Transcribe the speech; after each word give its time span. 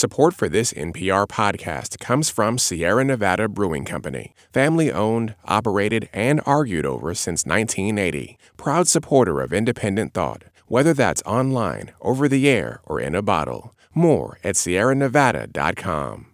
Support 0.00 0.32
for 0.32 0.48
this 0.48 0.72
NPR 0.72 1.28
podcast 1.28 1.98
comes 1.98 2.30
from 2.30 2.56
Sierra 2.56 3.04
Nevada 3.04 3.50
Brewing 3.50 3.84
Company, 3.84 4.32
family 4.50 4.90
owned, 4.90 5.34
operated, 5.44 6.08
and 6.14 6.40
argued 6.46 6.86
over 6.86 7.12
since 7.14 7.44
1980. 7.44 8.38
Proud 8.56 8.88
supporter 8.88 9.42
of 9.42 9.52
independent 9.52 10.14
thought, 10.14 10.44
whether 10.68 10.94
that's 10.94 11.22
online, 11.26 11.90
over 12.00 12.28
the 12.28 12.48
air, 12.48 12.80
or 12.86 12.98
in 12.98 13.14
a 13.14 13.20
bottle. 13.20 13.74
More 13.92 14.38
at 14.42 14.54
sierranevada.com. 14.54 16.26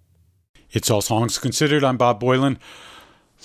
It's 0.70 0.88
All 0.88 1.02
Songs 1.02 1.36
Considered. 1.36 1.82
I'm 1.82 1.96
Bob 1.96 2.22
Boilen. 2.22 2.58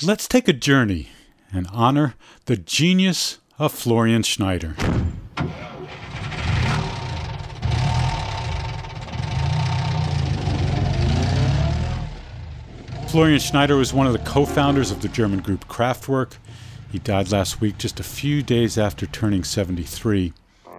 Let's 0.03 0.27
take 0.27 0.47
a 0.47 0.53
journey 0.53 1.09
and 1.51 1.67
honor 1.73 2.13
the 2.45 2.57
genius 2.57 3.39
of 3.57 3.71
Florian 3.71 4.21
Schneider. 4.21 4.75
Florian 13.11 13.41
Schneider 13.41 13.75
was 13.75 13.93
one 13.93 14.07
of 14.07 14.13
the 14.13 14.19
co 14.19 14.45
founders 14.45 14.89
of 14.89 15.01
the 15.01 15.09
German 15.09 15.41
group 15.41 15.67
Kraftwerk. 15.67 16.37
He 16.93 16.99
died 16.99 17.29
last 17.29 17.59
week, 17.59 17.77
just 17.77 17.99
a 17.99 18.03
few 18.03 18.41
days 18.41 18.77
after 18.77 19.05
turning 19.05 19.43
73. 19.43 20.31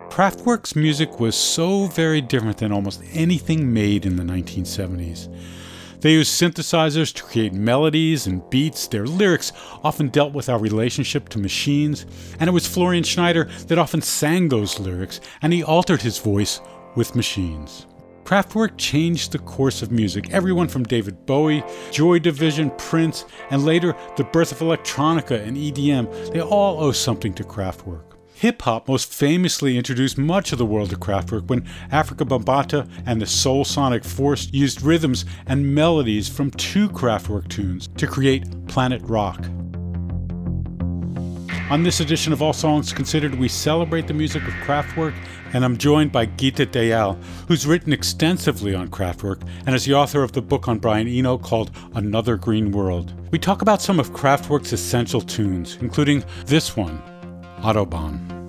Kraftwerk's 0.08 0.74
music 0.74 1.20
was 1.20 1.36
so 1.36 1.88
very 1.88 2.22
different 2.22 2.56
than 2.56 2.72
almost 2.72 3.02
anything 3.12 3.70
made 3.74 4.06
in 4.06 4.16
the 4.16 4.22
1970s. 4.22 5.28
They 6.00 6.12
used 6.12 6.32
synthesizers 6.32 7.12
to 7.16 7.22
create 7.22 7.52
melodies 7.52 8.26
and 8.26 8.48
beats. 8.48 8.88
Their 8.88 9.04
lyrics 9.04 9.52
often 9.84 10.08
dealt 10.08 10.32
with 10.32 10.48
our 10.48 10.58
relationship 10.58 11.28
to 11.28 11.38
machines, 11.38 12.06
and 12.40 12.48
it 12.48 12.52
was 12.52 12.66
Florian 12.66 13.04
Schneider 13.04 13.50
that 13.66 13.78
often 13.78 14.00
sang 14.00 14.48
those 14.48 14.80
lyrics, 14.80 15.20
and 15.42 15.52
he 15.52 15.62
altered 15.62 16.00
his 16.00 16.16
voice 16.16 16.62
with 16.96 17.14
machines. 17.14 17.84
Kraftwerk 18.24 18.78
changed 18.78 19.32
the 19.32 19.38
course 19.38 19.82
of 19.82 19.90
music. 19.90 20.30
Everyone 20.30 20.68
from 20.68 20.84
David 20.84 21.26
Bowie, 21.26 21.64
Joy 21.90 22.20
Division, 22.20 22.70
Prince, 22.78 23.24
and 23.50 23.64
later 23.64 23.96
the 24.16 24.24
birth 24.24 24.52
of 24.52 24.58
electronica 24.58 25.44
and 25.44 25.56
EDM, 25.56 26.32
they 26.32 26.40
all 26.40 26.82
owe 26.82 26.92
something 26.92 27.34
to 27.34 27.42
Kraftwerk. 27.42 28.04
Hip 28.34 28.62
hop 28.62 28.88
most 28.88 29.12
famously 29.12 29.76
introduced 29.76 30.18
much 30.18 30.52
of 30.52 30.58
the 30.58 30.66
world 30.66 30.90
to 30.90 30.96
Kraftwerk 30.96 31.48
when 31.48 31.62
Afrika 31.90 32.26
Bambaataa 32.26 32.88
and 33.06 33.20
the 33.20 33.26
Soul 33.26 33.64
Sonic 33.64 34.04
Force 34.04 34.48
used 34.52 34.82
rhythms 34.82 35.24
and 35.46 35.74
melodies 35.74 36.28
from 36.28 36.50
two 36.52 36.88
Kraftwerk 36.88 37.48
tunes 37.48 37.88
to 37.96 38.06
create 38.06 38.66
Planet 38.68 39.02
Rock. 39.02 39.44
On 41.70 41.82
this 41.82 42.00
edition 42.00 42.32
of 42.32 42.42
All 42.42 42.52
Songs 42.52 42.92
Considered, 42.92 43.34
we 43.34 43.48
celebrate 43.48 44.06
the 44.06 44.14
music 44.14 44.42
of 44.42 44.52
Kraftwerk, 44.54 45.14
and 45.52 45.64
I'm 45.64 45.76
joined 45.76 46.12
by 46.12 46.26
Geeta 46.26 46.66
Dayal, 46.66 47.22
who's 47.48 47.66
written 47.66 47.92
extensively 47.92 48.74
on 48.74 48.88
Kraftwerk 48.88 49.46
and 49.66 49.74
is 49.74 49.84
the 49.84 49.94
author 49.94 50.22
of 50.22 50.32
the 50.32 50.42
book 50.42 50.68
on 50.68 50.78
Brian 50.78 51.08
Eno 51.08 51.38
called 51.38 51.70
Another 51.94 52.36
Green 52.36 52.72
World. 52.72 53.12
We 53.30 53.38
talk 53.38 53.62
about 53.62 53.82
some 53.82 54.00
of 54.00 54.12
Kraftwerk's 54.12 54.72
essential 54.72 55.20
tunes, 55.20 55.78
including 55.80 56.24
this 56.46 56.76
one, 56.76 57.02
Autobahn. 57.60 58.41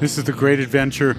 This 0.00 0.18
is 0.18 0.24
the 0.24 0.32
great 0.32 0.60
adventure. 0.60 1.16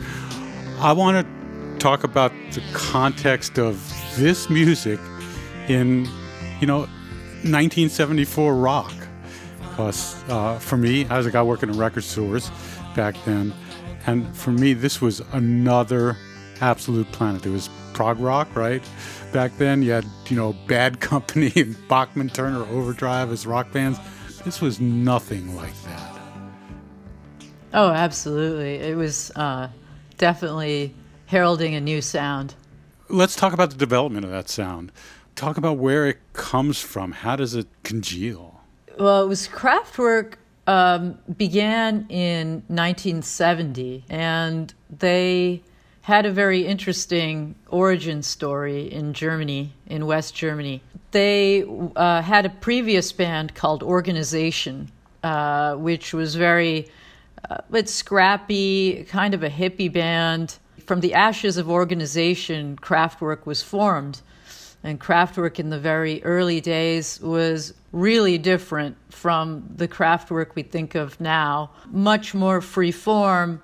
I 0.80 0.94
want 0.94 1.25
to 1.25 1.78
talk 1.78 2.03
about 2.03 2.31
the 2.52 2.62
context 2.74 3.58
of 3.59 3.80
this 4.18 4.50
music 4.50 5.00
in, 5.68 6.08
you 6.59 6.68
know, 6.68 6.80
1974 7.44 8.56
rock. 8.56 8.92
Because 9.62 10.22
uh, 10.30 10.59
for 10.59 10.78
me, 10.78 11.06
I 11.06 11.18
was 11.18 11.25
a 11.25 11.31
guy 11.31 11.42
working 11.44 11.69
in 11.69 11.78
record 11.78 12.03
stores 12.03 12.52
back 12.96 13.16
then, 13.25 13.53
and 14.06 14.36
for 14.36 14.52
me, 14.52 14.74
this 14.74 15.00
was 15.00 15.22
another 15.31 16.18
absolute 16.59 17.09
planet. 17.12 17.46
It 17.46 17.52
was 17.52 17.69
prog 17.94 18.19
rock, 18.19 18.56
right? 18.56 18.84
Back 19.31 19.58
then, 19.58 19.81
you 19.81 19.92
had, 19.92 20.06
you 20.28 20.36
know, 20.36 20.53
Bad 20.68 21.00
Company 21.00 21.53
and 21.56 21.75
Bachman 21.88 22.30
Turner 22.30 22.66
Overdrive 22.66 23.31
as 23.31 23.46
rock 23.46 23.72
bands. 23.72 24.00
This 24.44 24.59
was 24.59 24.81
nothing 24.81 25.56
like 25.56 25.80
that. 25.84 26.11
Oh, 27.74 27.90
absolutely. 27.90 28.76
It 28.76 28.98
was 28.98 29.32
uh, 29.36 29.70
definitely 30.18 30.94
heralding 31.28 31.76
a 31.76 31.82
new 31.82 32.02
sound. 32.02 32.56
Let's 33.08 33.36
talk 33.36 33.54
about 33.54 33.72
the 33.72 33.78
development 33.78 34.26
of 34.26 34.32
that 34.32 34.50
sound. 34.50 34.92
Talk 35.36 35.58
about 35.58 35.78
where 35.78 36.08
it 36.08 36.18
comes 36.34 36.81
from. 36.81 37.12
How 37.12 37.36
does 37.36 37.56
it 37.56 37.68
congeal? 37.84 38.62
Well, 39.00 39.24
it 39.24 39.28
was 39.28 39.48
Kraftwerk 39.48 40.34
um, 40.68 41.18
began 41.38 42.06
in 42.10 42.64
1970, 42.68 44.06
and 44.10 44.74
they 44.90 45.64
had 46.02 46.26
a 46.26 46.31
very 46.31 46.66
interesting 46.66 47.56
origin 47.70 48.24
story 48.24 48.92
in 48.92 49.14
Germany, 49.14 49.74
in 49.88 50.06
West 50.06 50.36
Germany. 50.36 50.81
They 51.12 51.64
uh, 51.96 52.22
had 52.22 52.46
a 52.46 52.50
previous 52.50 53.12
band 53.12 53.56
called 53.56 53.84
Organization, 53.84 54.92
uh, 55.24 55.76
which 55.76 56.14
was 56.14 56.36
very 56.36 56.88
uh, 57.50 57.57
it's 57.74 57.94
scrappy, 57.94 59.06
kind 59.06 59.34
of 59.34 59.44
a 59.44 59.50
hippie 59.50 59.91
band. 59.91 60.57
From 60.85 61.00
the 61.00 61.13
ashes 61.13 61.57
of 61.57 61.69
organization, 61.69 62.75
Kraftwerk 62.78 63.46
was 63.46 63.62
formed. 63.62 64.22
And 64.84 65.00
Kraftwerk 65.00 65.59
in 65.59 65.69
the 65.69 65.80
very 65.80 66.24
early 66.24 66.59
days 66.59 67.19
was 67.22 67.74
really 67.91 68.38
different 68.38 68.97
from 69.09 69.69
the 69.75 69.88
Kraftwerk 69.88 70.56
we 70.56 70.63
think 70.63 70.96
of 70.96 71.19
now. 71.22 71.72
Much 71.91 72.34
more 72.34 72.62
free 72.62 72.91
form, 72.91 73.62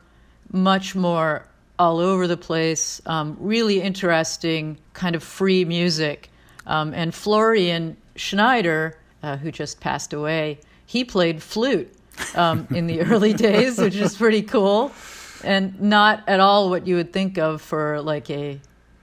much 0.51 0.95
more 0.95 1.47
all 1.79 1.99
over 1.99 2.27
the 2.27 2.37
place, 2.37 3.01
um, 3.05 3.37
really 3.39 3.81
interesting, 3.81 4.77
kind 4.93 5.16
of 5.16 5.23
free 5.23 5.66
music. 5.66 6.29
Um, 6.66 6.93
and 6.93 7.13
Florian 7.13 7.97
Schneider, 8.16 8.97
uh, 9.23 9.37
who 9.37 9.52
just 9.52 9.79
passed 9.79 10.13
away, 10.13 10.59
he 10.85 11.03
played 11.03 11.41
flute 11.41 11.93
um, 12.35 12.67
in 12.72 12.87
the 12.87 13.02
early 13.11 13.34
days, 13.34 13.78
which 13.78 13.96
is 13.96 14.16
pretty 14.16 14.41
cool, 14.41 14.91
and 15.43 15.79
not 15.81 16.23
at 16.28 16.40
all 16.40 16.69
what 16.69 16.87
you 16.87 16.96
would 16.96 17.14
think 17.14 17.37
of 17.37 17.61
for 17.61 18.02
like 18.02 18.29
a 18.29 18.59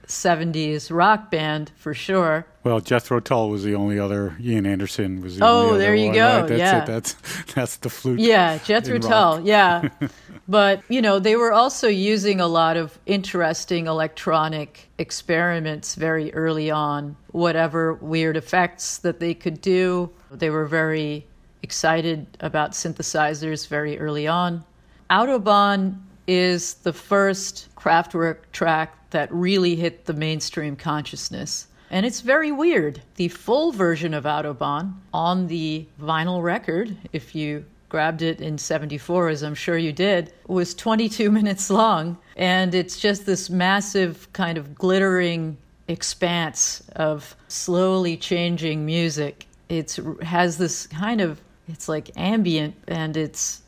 70s 0.07 0.95
rock 0.95 1.31
band 1.31 1.71
for 1.75 1.93
sure. 1.93 2.45
Well, 2.63 2.79
Jethro 2.79 3.19
Tull 3.19 3.49
was 3.49 3.63
the 3.63 3.75
only 3.75 3.99
other. 3.99 4.35
Ian 4.39 4.65
Anderson 4.65 5.21
was 5.21 5.37
the 5.37 5.45
only 5.45 5.65
one. 5.65 5.75
oh, 5.75 5.77
there 5.77 5.95
you 5.95 6.07
one, 6.07 6.15
go. 6.15 6.39
Right? 6.41 6.47
That's 6.49 6.59
yeah, 6.59 6.83
it. 6.83 6.85
That's 6.87 7.15
that's 7.53 7.77
the 7.77 7.89
flute. 7.89 8.19
Yeah, 8.19 8.57
Jethro 8.59 8.97
Tull. 8.99 9.41
Yeah, 9.41 9.89
but 10.47 10.81
you 10.89 11.01
know 11.01 11.19
they 11.19 11.35
were 11.35 11.53
also 11.53 11.87
using 11.87 12.39
a 12.39 12.47
lot 12.47 12.77
of 12.77 12.97
interesting 13.05 13.87
electronic 13.87 14.89
experiments 14.97 15.95
very 15.95 16.33
early 16.33 16.71
on. 16.71 17.15
Whatever 17.31 17.93
weird 17.95 18.37
effects 18.37 18.97
that 18.99 19.19
they 19.19 19.33
could 19.33 19.61
do, 19.61 20.11
they 20.31 20.49
were 20.49 20.65
very 20.65 21.27
excited 21.65 22.27
about 22.41 22.73
synthesizers 22.73 23.67
very 23.67 23.97
early 23.97 24.27
on. 24.27 24.63
Autobahn 25.09 25.97
is 26.27 26.75
the 26.75 26.93
first 26.93 27.67
Kraftwerk 27.75 28.37
track 28.51 29.09
that 29.09 29.33
really 29.33 29.75
hit 29.75 30.05
the 30.05 30.13
mainstream 30.13 30.75
consciousness. 30.75 31.67
And 31.89 32.05
it's 32.05 32.21
very 32.21 32.51
weird. 32.51 33.01
The 33.15 33.29
full 33.29 33.71
version 33.71 34.13
of 34.13 34.25
Autobahn 34.25 34.93
on 35.11 35.47
the 35.47 35.87
vinyl 35.99 36.43
record, 36.43 36.95
if 37.13 37.33
you 37.33 37.65
grabbed 37.89 38.21
it 38.21 38.41
in 38.41 38.59
74, 38.59 39.29
as 39.29 39.41
I'm 39.41 39.55
sure 39.55 39.77
you 39.77 39.91
did, 39.91 40.33
was 40.47 40.75
22 40.75 41.31
minutes 41.39 41.71
long. 41.71 42.19
And 42.35 42.75
it's 42.75 42.99
just 42.99 43.25
this 43.25 43.49
massive 43.49 44.31
kind 44.33 44.59
of 44.59 44.75
glittering 44.75 45.57
expanse 45.87 46.83
of 46.95 47.35
slowly 47.47 48.17
changing 48.17 48.85
music. 48.85 49.47
It 49.69 49.97
has 50.21 50.57
this 50.57 50.87
kind 50.87 51.21
of, 51.21 51.41
it's 51.67 51.87
like 51.87 52.11
ambient 52.15 52.75
and 52.87 53.17
it's 53.17 53.61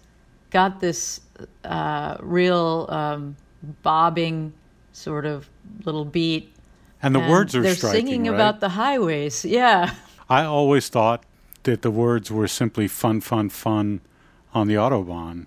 got 0.49 0.79
this 0.79 1.21
uh, 1.63 2.17
real 2.19 2.88
um, 2.89 3.35
bobbing 3.83 4.53
sort 4.94 5.25
of 5.25 5.49
little 5.85 6.05
beat. 6.05 6.53
And 7.01 7.13
the 7.13 7.19
and 7.19 7.29
words 7.29 7.55
are 7.55 7.61
they're 7.61 7.75
striking, 7.75 8.07
singing 8.07 8.23
right? 8.23 8.35
about 8.35 8.59
the 8.59 8.69
highways. 8.69 9.45
Yeah. 9.45 9.94
I 10.29 10.44
always 10.44 10.89
thought 10.89 11.23
that 11.63 11.81
the 11.81 11.91
words 11.91 12.31
were 12.31 12.47
simply 12.47 12.88
fun, 12.88 13.21
fun, 13.21 13.49
fun 13.49 14.01
on 14.53 14.67
the 14.67 14.75
Autobahn. 14.75 15.45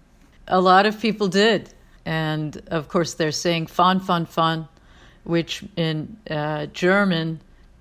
A 0.48 0.60
lot 0.60 0.86
of 0.86 1.00
people 1.00 1.28
did. 1.28 1.72
And 2.04 2.62
of 2.68 2.88
course, 2.88 3.14
they're 3.14 3.32
saying 3.32 3.66
fun, 3.66 4.00
fun, 4.00 4.26
fun, 4.26 4.68
which 5.24 5.64
in 5.76 6.16
uh, 6.30 6.66
German 6.66 7.40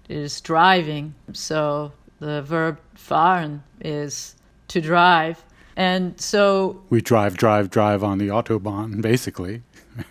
is 0.09 0.41
driving. 0.41 1.13
So 1.33 1.91
the 2.19 2.41
verb 2.41 2.79
fahren 2.95 3.61
is 3.81 4.35
to 4.69 4.81
drive. 4.81 5.43
And 5.75 6.19
so, 6.19 6.81
We 6.89 7.01
drive, 7.01 7.37
drive, 7.37 7.69
drive 7.69 8.03
on 8.03 8.17
the 8.17 8.27
Autobahn, 8.27 9.01
basically. 9.01 9.61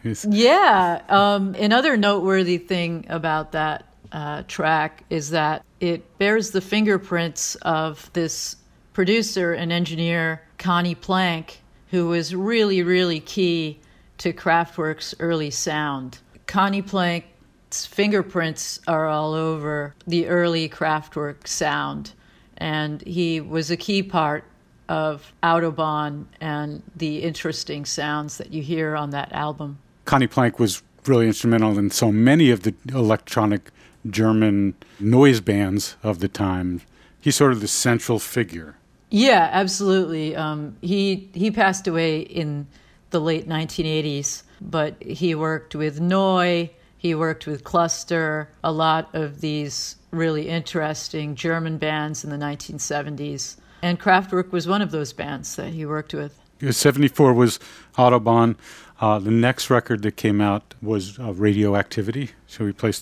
yeah, 0.28 1.02
um, 1.08 1.54
another 1.54 1.96
noteworthy 1.96 2.58
thing 2.58 3.06
about 3.08 3.52
that 3.52 3.84
uh, 4.12 4.42
track 4.48 5.04
is 5.10 5.30
that 5.30 5.64
it 5.80 6.18
bears 6.18 6.50
the 6.50 6.60
fingerprints 6.60 7.54
of 7.56 8.10
this 8.12 8.56
producer 8.92 9.52
and 9.52 9.70
engineer, 9.72 10.42
Conny 10.58 10.94
Plank, 10.94 11.60
who 11.90 12.08
was 12.08 12.34
really, 12.34 12.82
really 12.82 13.20
key 13.20 13.78
to 14.18 14.32
Kraftwerk's 14.32 15.14
early 15.20 15.50
sound. 15.50 16.18
Conny 16.46 16.82
Plank's 16.82 17.86
fingerprints 17.86 18.80
are 18.88 19.06
all 19.06 19.34
over 19.34 19.94
the 20.06 20.26
early 20.26 20.68
Kraftwerk 20.68 21.46
sound, 21.46 22.12
and 22.58 23.02
he 23.02 23.40
was 23.40 23.70
a 23.70 23.76
key 23.76 24.02
part 24.02 24.44
of 24.88 25.32
Autobahn 25.42 26.26
and 26.40 26.82
the 26.96 27.22
interesting 27.22 27.84
sounds 27.84 28.38
that 28.38 28.52
you 28.52 28.62
hear 28.62 28.96
on 28.96 29.10
that 29.10 29.32
album. 29.32 29.78
Conny 30.04 30.26
Plank 30.26 30.58
was 30.58 30.82
really 31.06 31.26
instrumental 31.26 31.78
in 31.78 31.90
so 31.90 32.10
many 32.10 32.50
of 32.50 32.62
the 32.62 32.74
electronic 32.90 33.70
German 34.08 34.74
noise 34.98 35.40
bands 35.40 35.96
of 36.02 36.20
the 36.20 36.28
time. 36.28 36.82
He's 37.20 37.36
sort 37.36 37.52
of 37.52 37.60
the 37.60 37.68
central 37.68 38.18
figure. 38.18 38.76
Yeah, 39.10 39.48
absolutely. 39.52 40.36
Um, 40.36 40.76
he 40.80 41.30
he 41.32 41.50
passed 41.50 41.86
away 41.86 42.20
in 42.20 42.66
the 43.10 43.20
late 43.20 43.48
1980s, 43.48 44.42
but 44.60 45.02
he 45.02 45.34
worked 45.34 45.74
with 45.74 45.98
Neu, 46.00 46.68
he 46.98 47.14
worked 47.14 47.46
with 47.46 47.64
Cluster, 47.64 48.50
a 48.62 48.72
lot 48.72 49.14
of 49.14 49.40
these 49.40 49.96
really 50.10 50.48
interesting 50.48 51.36
German 51.36 51.78
bands 51.78 52.24
in 52.24 52.30
the 52.30 52.36
1970s. 52.36 53.56
And 53.82 54.00
Kraftwerk 54.00 54.50
was 54.50 54.66
one 54.66 54.82
of 54.82 54.90
those 54.90 55.12
bands 55.12 55.54
that 55.56 55.72
he 55.72 55.86
worked 55.86 56.12
with. 56.12 56.38
74 56.68 57.32
was 57.32 57.60
Autobahn. 57.96 58.56
Uh, 59.00 59.20
the 59.20 59.30
next 59.30 59.70
record 59.70 60.02
that 60.02 60.16
came 60.16 60.40
out 60.40 60.74
was 60.82 61.20
uh, 61.20 61.32
Radioactivity. 61.32 62.30
Shall 62.48 62.66
we 62.66 62.72
play 62.72 62.92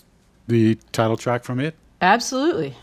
the 0.47 0.75
title 0.93 1.17
track 1.17 1.43
from 1.43 1.59
it? 1.59 1.75
Absolutely. 2.03 2.77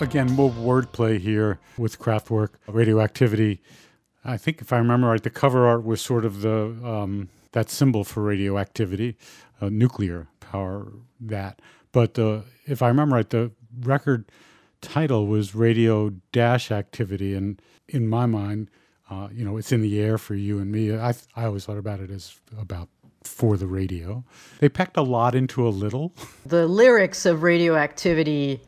Again 0.00 0.30
more 0.32 0.50
wordplay 0.50 1.18
here 1.18 1.58
with 1.78 1.98
Kraftwerk 1.98 2.50
radioactivity. 2.66 3.62
I 4.24 4.36
think 4.36 4.60
if 4.60 4.72
I 4.72 4.78
remember 4.78 5.08
right, 5.08 5.22
the 5.22 5.30
cover 5.30 5.66
art 5.66 5.84
was 5.84 6.00
sort 6.00 6.24
of 6.24 6.42
the 6.42 6.76
um, 6.84 7.28
that 7.52 7.70
symbol 7.70 8.04
for 8.04 8.22
radioactivity, 8.22 9.16
uh, 9.60 9.68
nuclear 9.68 10.28
power. 10.40 10.92
That, 11.20 11.62
but 11.92 12.18
uh, 12.18 12.40
if 12.66 12.82
I 12.82 12.88
remember 12.88 13.16
right, 13.16 13.30
the 13.30 13.52
record 13.80 14.30
title 14.80 15.26
was 15.26 15.54
Radio 15.54 16.10
Dash 16.32 16.70
Activity, 16.70 17.34
and 17.34 17.60
in 17.88 18.08
my 18.08 18.26
mind, 18.26 18.70
uh, 19.08 19.28
you 19.32 19.44
know, 19.44 19.56
it's 19.56 19.72
in 19.72 19.80
the 19.80 20.00
air 20.00 20.18
for 20.18 20.34
you 20.34 20.58
and 20.58 20.70
me. 20.70 20.94
I 20.94 21.14
I 21.34 21.44
always 21.46 21.64
thought 21.64 21.78
about 21.78 22.00
it 22.00 22.10
as 22.10 22.36
about 22.58 22.88
for 23.24 23.56
the 23.56 23.66
radio. 23.66 24.24
They 24.60 24.68
packed 24.68 24.96
a 24.96 25.02
lot 25.02 25.34
into 25.34 25.66
a 25.66 25.70
little. 25.70 26.14
The 26.44 26.66
lyrics 26.66 27.26
of 27.26 27.42
Radioactivity 27.42 28.60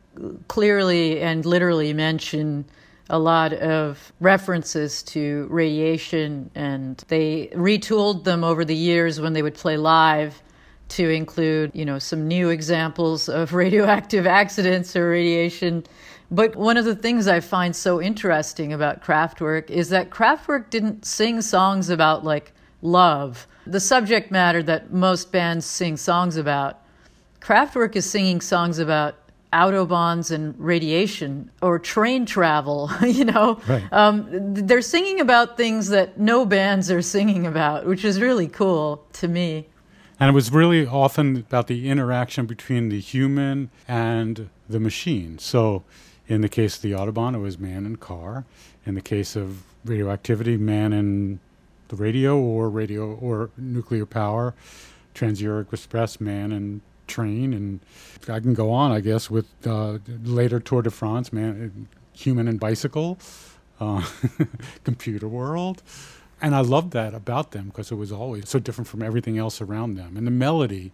clearly 0.47 1.21
and 1.21 1.45
literally 1.45 1.93
mention 1.93 2.65
a 3.09 3.17
lot 3.17 3.53
of 3.53 4.13
references 4.19 5.01
to 5.01 5.47
radiation, 5.49 6.51
and 6.53 7.03
they 7.07 7.47
retooled 7.53 8.23
them 8.23 8.43
over 8.43 8.63
the 8.63 8.75
years 8.75 9.19
when 9.19 9.33
they 9.33 9.41
would 9.41 9.55
play 9.55 9.77
live 9.77 10.41
to 10.89 11.09
include, 11.09 11.71
you 11.73 11.85
know, 11.85 11.99
some 11.99 12.27
new 12.27 12.49
examples 12.49 13.29
of 13.29 13.53
radioactive 13.63 14.27
accidents 14.27 14.95
or 14.95 15.09
radiation. 15.09 15.83
But 16.31 16.55
one 16.55 16.77
of 16.77 16.85
the 16.85 16.95
things 16.95 17.27
I 17.27 17.39
find 17.39 17.75
so 17.75 18.01
interesting 18.01 18.73
about 18.73 19.03
Kraftwerk 19.03 19.69
is 19.69 19.89
that 19.89 20.11
Kraftwerk 20.11 20.69
didn't 20.69 21.05
sing 21.05 21.41
songs 21.41 21.89
about 21.89 22.23
like 22.23 22.53
love, 22.81 23.47
the 23.65 23.79
subject 23.79 24.31
matter 24.31 24.61
that 24.63 24.93
most 24.93 25.31
bands 25.31 25.65
sing 25.65 25.97
songs 25.97 26.37
about. 26.37 26.79
Kraftwerk 27.39 27.95
is 27.95 28.09
singing 28.09 28.41
songs 28.41 28.77
about 28.77 29.15
autobahns 29.51 30.31
and 30.31 30.57
radiation 30.59 31.49
or 31.61 31.79
train 31.79 32.25
travel, 32.25 32.91
you 33.05 33.25
know. 33.25 33.59
Right. 33.67 33.91
Um, 33.91 34.27
they're 34.53 34.81
singing 34.81 35.19
about 35.19 35.57
things 35.57 35.89
that 35.89 36.19
no 36.19 36.45
bands 36.45 36.91
are 36.91 37.01
singing 37.01 37.45
about, 37.45 37.85
which 37.85 38.05
is 38.05 38.21
really 38.21 38.47
cool 38.47 39.05
to 39.13 39.27
me. 39.27 39.67
And 40.19 40.29
it 40.29 40.33
was 40.33 40.51
really 40.51 40.85
often 40.85 41.37
about 41.37 41.67
the 41.67 41.89
interaction 41.89 42.45
between 42.45 42.89
the 42.89 42.99
human 42.99 43.71
and 43.87 44.49
the 44.67 44.79
machine. 44.79 45.39
So, 45.39 45.83
in 46.27 46.41
the 46.41 46.49
case 46.49 46.75
of 46.75 46.81
the 46.81 46.91
Autobahn, 46.91 47.35
it 47.35 47.39
was 47.39 47.57
man 47.57 47.85
and 47.85 47.99
car. 47.99 48.45
In 48.85 48.95
the 48.95 49.01
case 49.01 49.35
of 49.35 49.63
radioactivity, 49.85 50.57
man 50.57 50.93
and 50.93 51.39
the 51.87 51.95
radio 51.95 52.37
or 52.37 52.69
radio 52.69 53.15
or 53.15 53.49
nuclear 53.57 54.05
power. 54.05 54.53
Trans-Europe 55.13 55.73
Express, 55.73 56.21
man 56.21 56.51
and 56.51 56.81
train. 57.09 57.53
And 57.53 57.79
I 58.29 58.39
can 58.39 58.53
go 58.53 58.71
on, 58.71 58.91
I 58.91 59.01
guess, 59.01 59.29
with 59.29 59.47
uh, 59.67 59.99
later 60.23 60.59
Tour 60.59 60.81
de 60.81 60.91
France, 60.91 61.33
man, 61.33 61.87
human 62.13 62.47
and 62.47 62.59
bicycle, 62.59 63.19
uh, 63.79 64.05
computer 64.83 65.27
world. 65.27 65.83
And 66.41 66.55
I 66.55 66.61
loved 66.61 66.91
that 66.93 67.13
about 67.13 67.51
them 67.51 67.65
because 67.65 67.91
it 67.91 67.95
was 67.95 68.11
always 68.11 68.47
so 68.47 68.59
different 68.59 68.87
from 68.87 69.01
everything 69.01 69.37
else 69.37 69.59
around 69.59 69.95
them. 69.95 70.15
And 70.15 70.25
the 70.25 70.31
melody, 70.31 70.93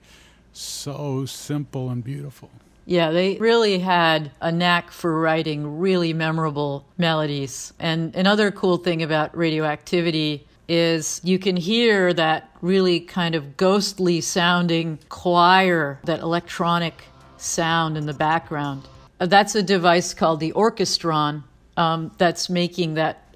so 0.54 1.26
simple 1.26 1.90
and 1.90 2.04
beautiful. 2.04 2.50
Yeah, 2.86 3.12
they 3.12 3.38
really 3.38 3.80
had 3.80 4.32
a 4.42 4.52
knack 4.52 4.92
for 4.92 5.20
writing 5.20 5.80
really 5.80 6.14
memorable 6.14 6.86
melodies. 6.98 7.74
And 7.80 8.16
another 8.16 8.52
cool 8.52 8.78
thing 8.78 9.02
about 9.02 9.36
radioactivity 9.36 10.48
is 10.68 11.22
you 11.24 11.38
can 11.40 11.56
hear 11.56 12.14
that 12.14 12.50
really 12.62 13.00
kind 13.00 13.36
of 13.36 13.58
ghostly 13.58 14.22
sounding 14.22 15.00
choir, 15.10 16.00
that 16.06 16.20
electronic 16.22 17.04
sound 17.38 17.98
in 17.98 18.06
the 18.06 18.14
background. 18.14 18.88
Uh, 19.20 19.26
That's 19.26 19.56
a 19.56 19.64
device 19.64 20.14
called 20.14 20.40
the 20.40 20.52
orchestron 20.54 21.44
um, 21.78 22.12
that's 22.18 22.50
making 22.50 22.96
that 22.96 23.36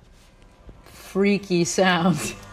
freaky 0.85 1.63
sound. 1.63 2.15
That's. 2.15 2.35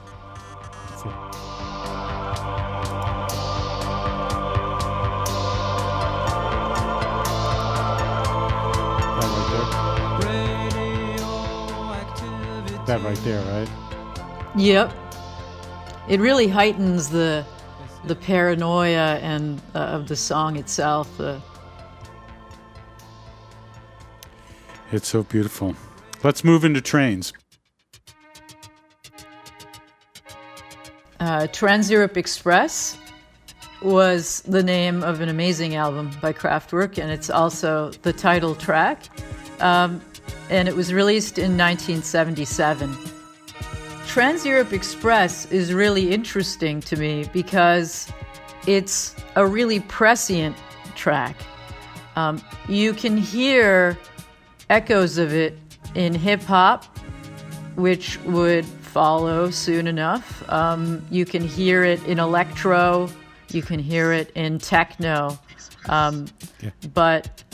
That 9.17 9.33
right 9.33 9.47
there. 12.77 12.87
That 12.87 13.03
right 13.03 13.17
there, 13.25 13.43
right? 13.67 13.86
Yep. 14.57 14.93
It 16.09 16.21
really 16.21 16.49
heightens 16.49 17.11
the 17.11 17.45
the 18.07 18.15
paranoia 18.15 19.19
and 19.19 19.61
uh, 19.75 19.79
of 19.79 20.07
the 20.07 20.17
song 20.17 20.57
itself. 20.57 21.21
Uh, 21.21 21.41
It's 24.93 25.09
so 25.09 25.25
beautiful. 25.25 25.75
Let's 26.23 26.45
move 26.45 26.65
into 26.65 26.81
trains. 26.81 27.33
uh, 31.19 31.49
Trans 31.49 31.91
Europe 31.91 32.17
Express 32.17 32.97
was 33.83 34.43
the 34.43 34.63
name 34.63 35.03
of 35.03 35.21
an 35.21 35.29
amazing 35.29 35.75
album 35.75 36.13
by 36.23 36.33
Kraftwerk, 36.33 36.99
and 36.99 37.11
it's 37.11 37.31
also 37.31 37.91
the 38.03 38.13
title 38.13 38.55
track. 38.55 39.09
Um, 39.61 40.01
and 40.51 40.69
it 40.69 40.77
was 40.77 40.95
released 40.95 41.39
in 41.39 41.59
1977. 41.59 42.97
Trans 44.17 44.47
Europe 44.47 44.73
Express 44.73 45.45
is 45.53 45.75
really 45.75 46.11
interesting 46.11 46.81
to 46.81 46.97
me 46.97 47.29
because 47.35 48.11
it's 48.67 49.15
a 49.35 49.47
really 49.47 49.81
prescient 49.81 50.57
track. 50.95 51.37
Um, 52.17 52.41
you 52.67 52.95
can 52.95 53.19
hear 53.19 53.99
echoes 54.71 55.19
of 55.19 55.35
it 55.35 55.59
in 55.95 56.15
hip 56.15 56.41
hop, 56.41 56.85
which 57.77 58.19
would 58.23 58.65
follow 58.65 59.51
soon 59.51 59.87
enough. 59.87 60.49
Um, 60.51 61.07
you 61.11 61.27
can 61.27 61.47
hear 61.47 61.85
it 61.85 62.03
in 62.07 62.19
electro, 62.19 63.11
you 63.51 63.61
can 63.61 63.79
hear 63.79 64.13
it 64.13 64.31
in 64.35 64.59
techno. 64.59 65.39
Um, 65.91 66.25
Yeah. 66.63 66.71
But 66.95 67.45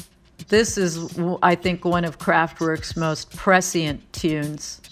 this 0.53 0.77
is, 0.77 1.19
I 1.43 1.55
think, 1.55 1.83
one 1.87 2.05
of 2.05 2.19
Kraftwerk's 2.19 2.95
most 2.95 3.35
prescient 3.35 4.13
tunes. 4.13 4.83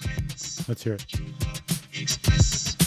Let's 0.67 0.83
hear 0.83 0.95
it. 0.95 2.80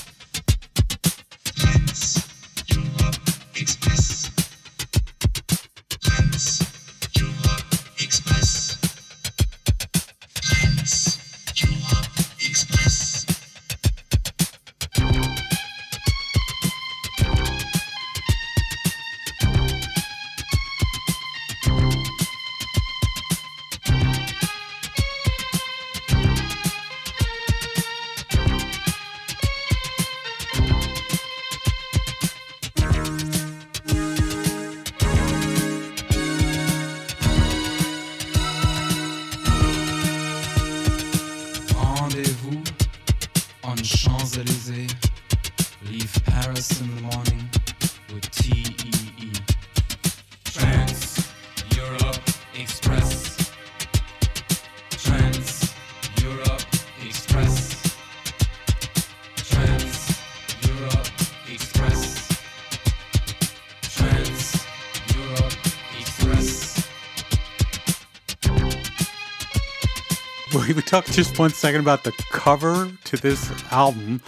We 70.67 70.81
talked 70.81 71.11
just 71.11 71.37
one 71.37 71.49
second 71.49 71.81
about 71.81 72.05
the 72.05 72.13
cover 72.31 72.89
to 73.03 73.17
this 73.17 73.51
album. 73.71 74.21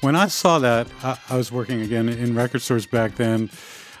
When 0.00 0.14
I 0.14 0.28
saw 0.28 0.60
that, 0.60 0.86
I, 1.02 1.18
I 1.28 1.36
was 1.36 1.50
working 1.50 1.80
again 1.80 2.08
in 2.08 2.36
record 2.36 2.62
stores 2.62 2.86
back 2.86 3.16
then. 3.16 3.50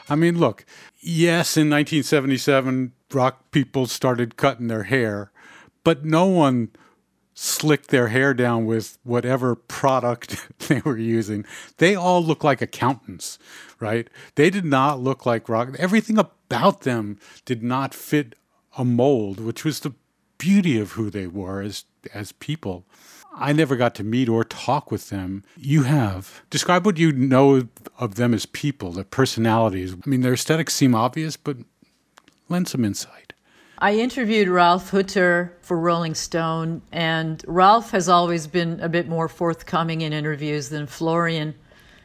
I 0.08 0.14
mean, 0.14 0.38
look, 0.38 0.64
yes, 1.00 1.56
in 1.56 1.68
1977, 1.70 2.92
rock 3.12 3.50
people 3.50 3.86
started 3.86 4.36
cutting 4.36 4.68
their 4.68 4.84
hair, 4.84 5.32
but 5.82 6.04
no 6.04 6.26
one 6.26 6.70
slicked 7.34 7.88
their 7.88 8.08
hair 8.08 8.32
down 8.32 8.64
with 8.64 8.98
whatever 9.02 9.56
product 9.56 10.46
they 10.68 10.80
were 10.84 10.98
using. 10.98 11.44
They 11.78 11.96
all 11.96 12.22
looked 12.22 12.44
like 12.44 12.62
accountants, 12.62 13.40
right? 13.80 14.08
They 14.36 14.50
did 14.50 14.64
not 14.64 15.00
look 15.00 15.26
like 15.26 15.48
rock. 15.48 15.74
Everything 15.78 16.16
about 16.16 16.82
them 16.82 17.18
did 17.44 17.62
not 17.62 17.92
fit 17.92 18.36
a 18.78 18.84
mold, 18.84 19.40
which 19.40 19.64
was 19.64 19.80
the 19.80 19.94
beauty 20.42 20.76
of 20.80 20.92
who 20.92 21.08
they 21.08 21.28
were 21.28 21.62
as 21.62 21.84
as 22.12 22.32
people. 22.32 22.84
I 23.32 23.52
never 23.52 23.76
got 23.76 23.94
to 23.94 24.04
meet 24.04 24.28
or 24.28 24.42
talk 24.42 24.90
with 24.90 25.08
them. 25.08 25.44
You 25.56 25.84
have. 25.84 26.42
Describe 26.50 26.84
what 26.84 26.98
you 26.98 27.12
know 27.12 27.68
of 27.96 28.16
them 28.16 28.34
as 28.34 28.44
people, 28.44 28.90
their 28.90 29.04
personalities. 29.04 29.94
I 29.94 30.10
mean, 30.10 30.20
their 30.20 30.34
aesthetics 30.34 30.74
seem 30.74 30.96
obvious, 30.96 31.36
but 31.36 31.58
lend 32.48 32.66
some 32.66 32.84
insight. 32.84 33.32
I 33.78 33.94
interviewed 33.94 34.48
Ralf 34.48 34.90
Hütter 34.90 35.52
for 35.60 35.78
Rolling 35.78 36.16
Stone, 36.16 36.82
and 36.90 37.42
Ralf 37.46 37.92
has 37.92 38.08
always 38.08 38.48
been 38.48 38.80
a 38.80 38.88
bit 38.88 39.08
more 39.08 39.28
forthcoming 39.28 40.00
in 40.00 40.12
interviews 40.12 40.68
than 40.70 40.88
Florian. 40.88 41.54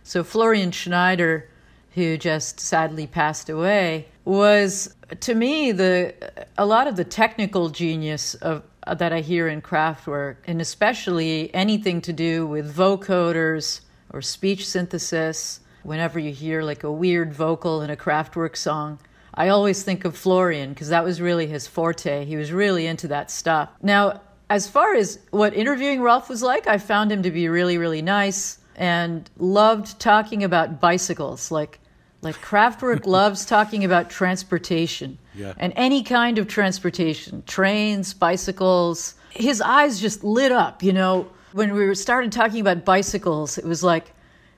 So, 0.03 0.23
Florian 0.23 0.71
Schneider, 0.71 1.49
who 1.95 2.17
just 2.17 2.59
sadly 2.59 3.07
passed 3.07 3.49
away, 3.49 4.07
was 4.25 4.95
to 5.19 5.35
me 5.35 5.71
the 5.71 6.13
a 6.57 6.65
lot 6.65 6.87
of 6.87 6.95
the 6.95 7.03
technical 7.03 7.69
genius 7.69 8.35
of 8.35 8.63
that 8.85 9.11
I 9.11 9.19
hear 9.19 9.47
in 9.47 9.61
Kraftwerk, 9.61 10.37
and 10.45 10.61
especially 10.61 11.53
anything 11.53 12.01
to 12.01 12.13
do 12.13 12.47
with 12.47 12.73
vocoders 12.73 13.81
or 14.11 14.21
speech 14.21 14.67
synthesis. 14.67 15.59
Whenever 15.83 16.19
you 16.19 16.33
hear 16.33 16.63
like 16.63 16.83
a 16.83 16.91
weird 16.91 17.33
vocal 17.33 17.81
in 17.81 17.89
a 17.89 17.95
Kraftwerk 17.95 18.57
song, 18.57 18.99
I 19.33 19.49
always 19.49 19.83
think 19.83 20.03
of 20.03 20.17
Florian 20.17 20.69
because 20.69 20.89
that 20.89 21.03
was 21.03 21.21
really 21.21 21.47
his 21.47 21.67
forte. 21.67 22.25
He 22.25 22.35
was 22.35 22.51
really 22.51 22.87
into 22.87 23.07
that 23.09 23.29
stuff. 23.31 23.69
Now, 23.81 24.21
as 24.49 24.67
far 24.67 24.95
as 24.95 25.19
what 25.31 25.53
interviewing 25.53 26.01
Ralf 26.01 26.29
was 26.29 26.41
like, 26.41 26.67
I 26.67 26.77
found 26.77 27.11
him 27.11 27.23
to 27.23 27.31
be 27.31 27.47
really, 27.47 27.77
really 27.77 28.01
nice 28.01 28.59
and 28.75 29.29
loved 29.37 29.99
talking 29.99 30.43
about 30.43 30.79
bicycles. 30.79 31.51
Like 31.51 31.79
Like 32.21 32.35
Kraftwerk 32.41 33.05
loves 33.19 33.45
talking 33.45 33.83
about 33.85 34.09
transportation 34.09 35.17
Yeah. 35.35 35.53
and 35.57 35.73
any 35.75 36.03
kind 36.03 36.37
of 36.39 36.47
transportation, 36.47 37.43
trains, 37.45 38.13
bicycles. 38.13 39.15
His 39.31 39.61
eyes 39.61 39.99
just 39.99 40.23
lit 40.23 40.51
up, 40.51 40.81
you 40.83 40.93
know. 40.93 41.27
When 41.53 41.73
we 41.73 41.93
started 41.95 42.31
talking 42.31 42.59
about 42.61 42.85
bicycles, 42.85 43.57
it 43.57 43.65
was 43.65 43.83
like 43.83 44.11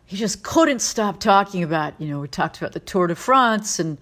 he 0.05 0.17
just 0.17 0.41
couldn't 0.43 0.79
stop 0.79 1.19
talking 1.19 1.63
about, 1.63 1.93
you 1.99 2.07
know, 2.07 2.19
we 2.19 2.27
talked 2.27 2.57
about 2.57 2.71
the 2.71 2.79
Tour 2.79 3.07
de 3.07 3.15
France 3.15 3.79
and 3.79 3.97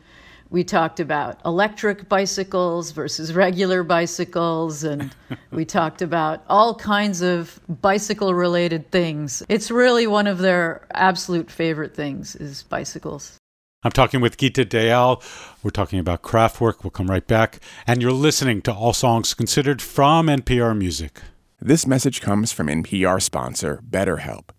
we 0.50 0.64
talked 0.64 1.02
about 1.02 1.40
electric 1.44 2.08
bicycles 2.08 2.92
versus 2.92 3.34
regular 3.34 3.84
bicycles 3.84 4.84
and 4.86 5.14
we 5.52 5.66
talked 5.66 6.02
about 6.02 6.44
all 6.48 6.74
kinds 6.76 7.22
of 7.22 7.60
bicycle 7.68 8.34
related 8.34 8.90
things. 8.92 9.44
It's 9.50 9.70
really 9.70 10.08
one 10.08 10.28
of 10.28 10.38
their 10.38 10.88
absolute 10.94 11.52
favorite 11.52 11.94
things 11.94 12.36
is 12.38 12.64
bicycles. 12.64 13.37
I'm 13.84 13.92
talking 13.92 14.22
with 14.22 14.38
Geeta 14.38 14.66
Dayal. 14.66 15.22
We're 15.62 15.70
talking 15.70 16.00
about 16.00 16.24
Kraftwerk. 16.24 16.84
We'll 16.84 16.90
come 16.90 17.12
right 17.12 17.26
back. 17.26 17.60
And 17.86 18.02
you're 18.02 18.12
listening 18.12 18.64
to 18.64 18.74
All 18.74 18.92
Songs 18.92 19.36
Considered 19.36 19.84
from 19.84 20.28
NPR 20.28 20.76
Music. 20.76 21.22
This 21.62 21.86
message 21.86 22.20
comes 22.20 22.52
from 22.52 22.68
NPR 22.68 23.22
sponsor 23.22 23.84
BetterHelp, 23.88 24.50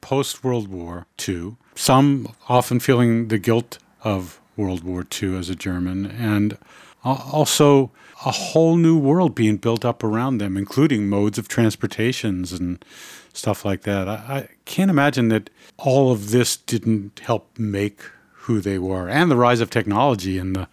post 0.00 0.42
World 0.44 0.68
War 0.68 1.06
II, 1.28 1.56
some 1.74 2.34
often 2.48 2.80
feeling 2.80 3.28
the 3.28 3.38
guilt 3.38 3.78
of 4.02 4.40
World 4.56 4.84
War 4.84 5.06
II 5.22 5.36
as 5.36 5.48
a 5.48 5.54
German, 5.54 6.06
and 6.06 6.58
also 7.04 7.90
a 8.26 8.30
whole 8.30 8.76
new 8.76 8.98
world 8.98 9.34
being 9.34 9.56
built 9.56 9.84
up 9.84 10.04
around 10.04 10.38
them, 10.38 10.56
including 10.56 11.08
modes 11.08 11.38
of 11.38 11.48
transportations 11.48 12.52
and 12.52 12.84
stuff 13.32 13.64
like 13.64 13.82
that. 13.82 14.08
I, 14.08 14.12
I 14.12 14.48
can't 14.64 14.90
imagine 14.90 15.28
that 15.28 15.50
all 15.78 16.12
of 16.12 16.30
this 16.30 16.56
didn't 16.56 17.20
help 17.20 17.58
make 17.58 18.02
who 18.32 18.60
they 18.60 18.78
were 18.78 19.08
and 19.08 19.30
the 19.30 19.36
rise 19.36 19.60
of 19.60 19.70
technology 19.70 20.38
in 20.38 20.54
the 20.54 20.66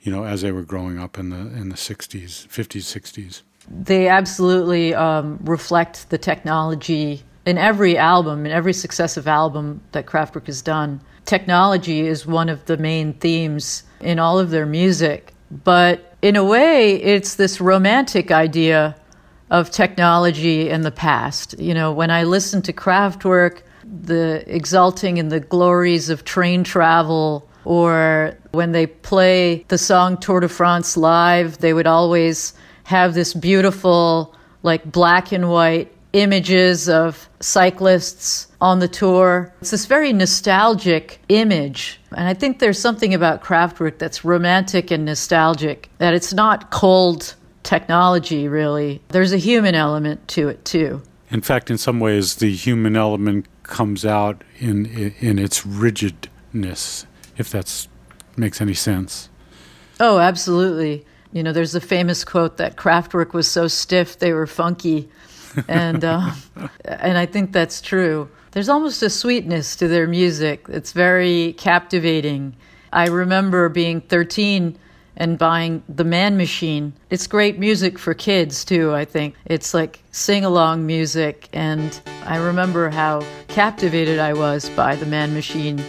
you 0.00 0.10
know 0.10 0.24
as 0.24 0.42
they 0.42 0.52
were 0.52 0.62
growing 0.62 0.98
up 0.98 1.18
in 1.18 1.30
the 1.30 1.36
in 1.36 1.68
the 1.68 1.74
60s 1.74 2.46
50s 2.48 2.82
60s 2.82 3.42
They 3.68 4.08
absolutely 4.08 4.94
um, 4.94 5.38
reflect 5.42 6.10
the 6.10 6.18
technology 6.18 7.22
in 7.44 7.58
every 7.58 7.98
album, 7.98 8.46
in 8.46 8.52
every 8.52 8.72
successive 8.72 9.26
album 9.26 9.80
that 9.92 10.06
Kraftwerk 10.06 10.46
has 10.46 10.62
done. 10.62 11.00
Technology 11.24 12.06
is 12.06 12.26
one 12.26 12.48
of 12.48 12.64
the 12.66 12.76
main 12.76 13.14
themes 13.14 13.84
in 14.00 14.18
all 14.18 14.38
of 14.38 14.50
their 14.50 14.66
music. 14.66 15.34
But 15.64 16.16
in 16.22 16.36
a 16.36 16.44
way, 16.44 16.94
it's 17.02 17.34
this 17.34 17.60
romantic 17.60 18.30
idea 18.30 18.96
of 19.50 19.70
technology 19.70 20.70
in 20.70 20.82
the 20.82 20.90
past. 20.90 21.58
You 21.58 21.74
know, 21.74 21.92
when 21.92 22.10
I 22.10 22.24
listen 22.24 22.62
to 22.62 22.72
Kraftwerk, 22.72 23.62
the 23.84 24.42
exulting 24.46 25.18
in 25.18 25.28
the 25.28 25.40
glories 25.40 26.08
of 26.08 26.24
train 26.24 26.64
travel, 26.64 27.48
or 27.64 28.36
when 28.52 28.72
they 28.72 28.86
play 28.86 29.64
the 29.68 29.78
song 29.78 30.16
Tour 30.16 30.40
de 30.40 30.48
France 30.48 30.96
live, 30.96 31.58
they 31.58 31.74
would 31.74 31.86
always 31.86 32.54
have 32.84 33.14
this 33.14 33.34
beautiful, 33.34 34.34
like 34.62 34.90
black 34.90 35.32
and 35.32 35.50
white 35.50 35.92
images 36.12 36.88
of 36.88 37.28
cyclists 37.40 38.48
on 38.60 38.78
the 38.78 38.88
tour. 38.88 39.52
It's 39.60 39.70
this 39.70 39.86
very 39.86 40.12
nostalgic 40.12 41.20
image. 41.28 42.00
And 42.16 42.28
I 42.28 42.34
think 42.34 42.58
there's 42.58 42.78
something 42.78 43.14
about 43.14 43.42
Kraftwerk 43.42 43.98
that's 43.98 44.24
romantic 44.24 44.90
and 44.90 45.04
nostalgic, 45.04 45.90
that 45.98 46.14
it's 46.14 46.32
not 46.32 46.70
cold 46.70 47.34
technology, 47.62 48.48
really. 48.48 49.00
There's 49.08 49.32
a 49.32 49.38
human 49.38 49.74
element 49.74 50.28
to 50.28 50.48
it, 50.48 50.64
too. 50.64 51.02
In 51.30 51.40
fact, 51.40 51.70
in 51.70 51.78
some 51.78 51.98
ways, 51.98 52.36
the 52.36 52.52
human 52.52 52.96
element 52.96 53.46
comes 53.62 54.04
out 54.04 54.44
in 54.58 54.86
in, 54.86 55.14
in 55.20 55.38
its 55.38 55.64
rigidness, 55.64 57.06
if 57.38 57.48
that 57.50 57.88
makes 58.36 58.60
any 58.60 58.74
sense. 58.74 59.30
Oh, 59.98 60.18
absolutely. 60.18 61.06
You 61.32 61.42
know, 61.42 61.52
there's 61.52 61.74
a 61.74 61.80
famous 61.80 62.24
quote 62.24 62.58
that 62.58 62.76
Kraftwerk 62.76 63.32
was 63.32 63.48
so 63.48 63.66
stiff 63.68 64.18
they 64.18 64.32
were 64.32 64.46
funky, 64.46 65.08
and 65.68 66.04
uh, 66.04 66.30
and 66.84 67.18
I 67.18 67.26
think 67.26 67.52
that's 67.52 67.80
true. 67.80 68.28
There's 68.52 68.68
almost 68.68 69.02
a 69.02 69.10
sweetness 69.10 69.76
to 69.76 69.88
their 69.88 70.06
music. 70.06 70.66
It's 70.68 70.92
very 70.92 71.54
captivating. 71.54 72.54
I 72.92 73.08
remember 73.08 73.68
being 73.70 74.02
13 74.02 74.78
and 75.16 75.38
buying 75.38 75.82
The 75.88 76.04
Man 76.04 76.36
Machine. 76.36 76.92
It's 77.10 77.26
great 77.26 77.58
music 77.58 77.98
for 77.98 78.14
kids 78.14 78.64
too, 78.64 78.94
I 78.94 79.04
think. 79.04 79.34
It's 79.46 79.72
like 79.72 80.02
sing 80.10 80.44
along 80.44 80.86
music 80.86 81.48
and 81.52 81.98
I 82.24 82.36
remember 82.36 82.90
how 82.90 83.22
captivated 83.48 84.18
I 84.18 84.32
was 84.32 84.68
by 84.70 84.96
The 84.96 85.06
Man 85.06 85.32
Machine. 85.34 85.82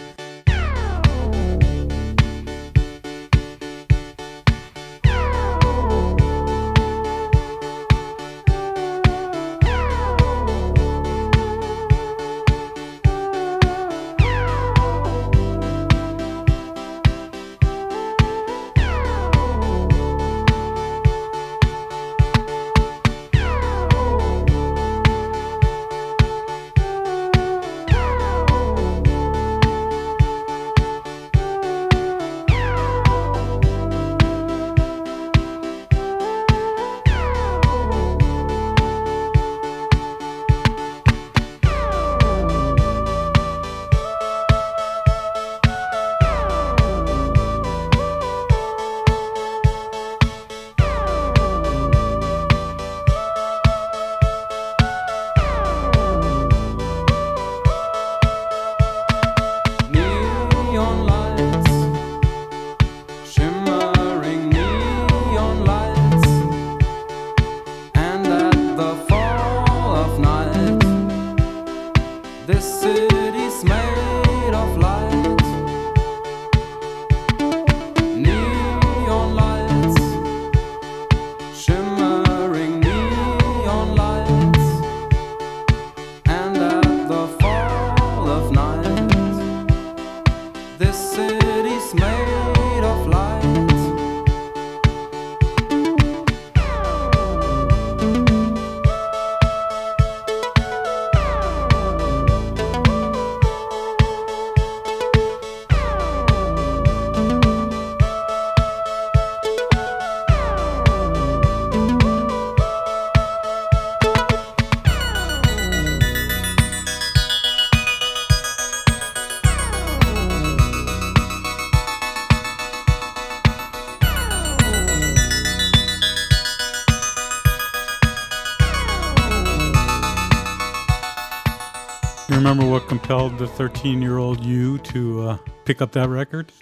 Remember 132.44 132.70
what 132.70 132.86
compelled 132.88 133.38
the 133.38 133.46
13 133.46 134.02
year 134.02 134.18
old 134.18 134.44
you 134.44 134.76
to 134.76 135.28
uh, 135.28 135.38
pick 135.64 135.80
up 135.80 135.92
that 135.92 136.10
record? 136.10 136.52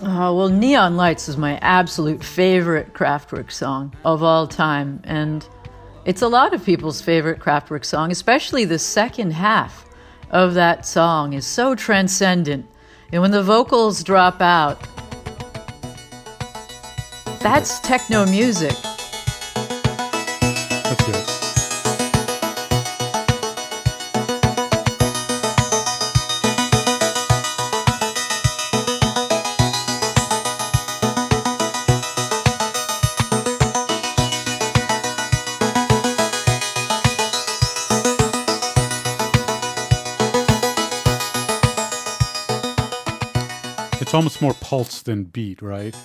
Uh, 0.00 0.30
well, 0.32 0.48
Neon 0.48 0.96
Lights 0.96 1.28
is 1.28 1.36
my 1.36 1.56
absolute 1.56 2.22
favorite 2.22 2.94
Kraftwerk 2.94 3.50
song 3.50 3.92
of 4.04 4.22
all 4.22 4.46
time. 4.46 5.00
And 5.02 5.44
it's 6.04 6.22
a 6.22 6.28
lot 6.28 6.54
of 6.54 6.64
people's 6.64 7.00
favorite 7.00 7.40
Kraftwerk 7.40 7.84
song, 7.84 8.12
especially 8.12 8.64
the 8.64 8.78
second 8.78 9.32
half 9.32 9.86
of 10.30 10.54
that 10.54 10.86
song 10.86 11.32
is 11.32 11.44
so 11.44 11.74
transcendent. 11.74 12.64
And 13.10 13.20
when 13.20 13.32
the 13.32 13.42
vocals 13.42 14.04
drop 14.04 14.40
out, 14.40 14.80
that's 17.40 17.80
techno 17.80 18.24
music. 18.24 18.76
It's 44.38 44.42
more 44.44 44.54
pulse 44.60 45.02
than 45.02 45.24
beat, 45.24 45.60
right? 45.60 45.96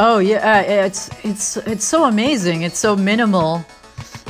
Oh 0.00 0.18
yeah, 0.18 0.64
uh, 0.66 0.86
it's 0.86 1.08
it's 1.22 1.56
it's 1.58 1.84
so 1.84 2.06
amazing. 2.06 2.62
It's 2.62 2.80
so 2.80 2.96
minimal, 2.96 3.64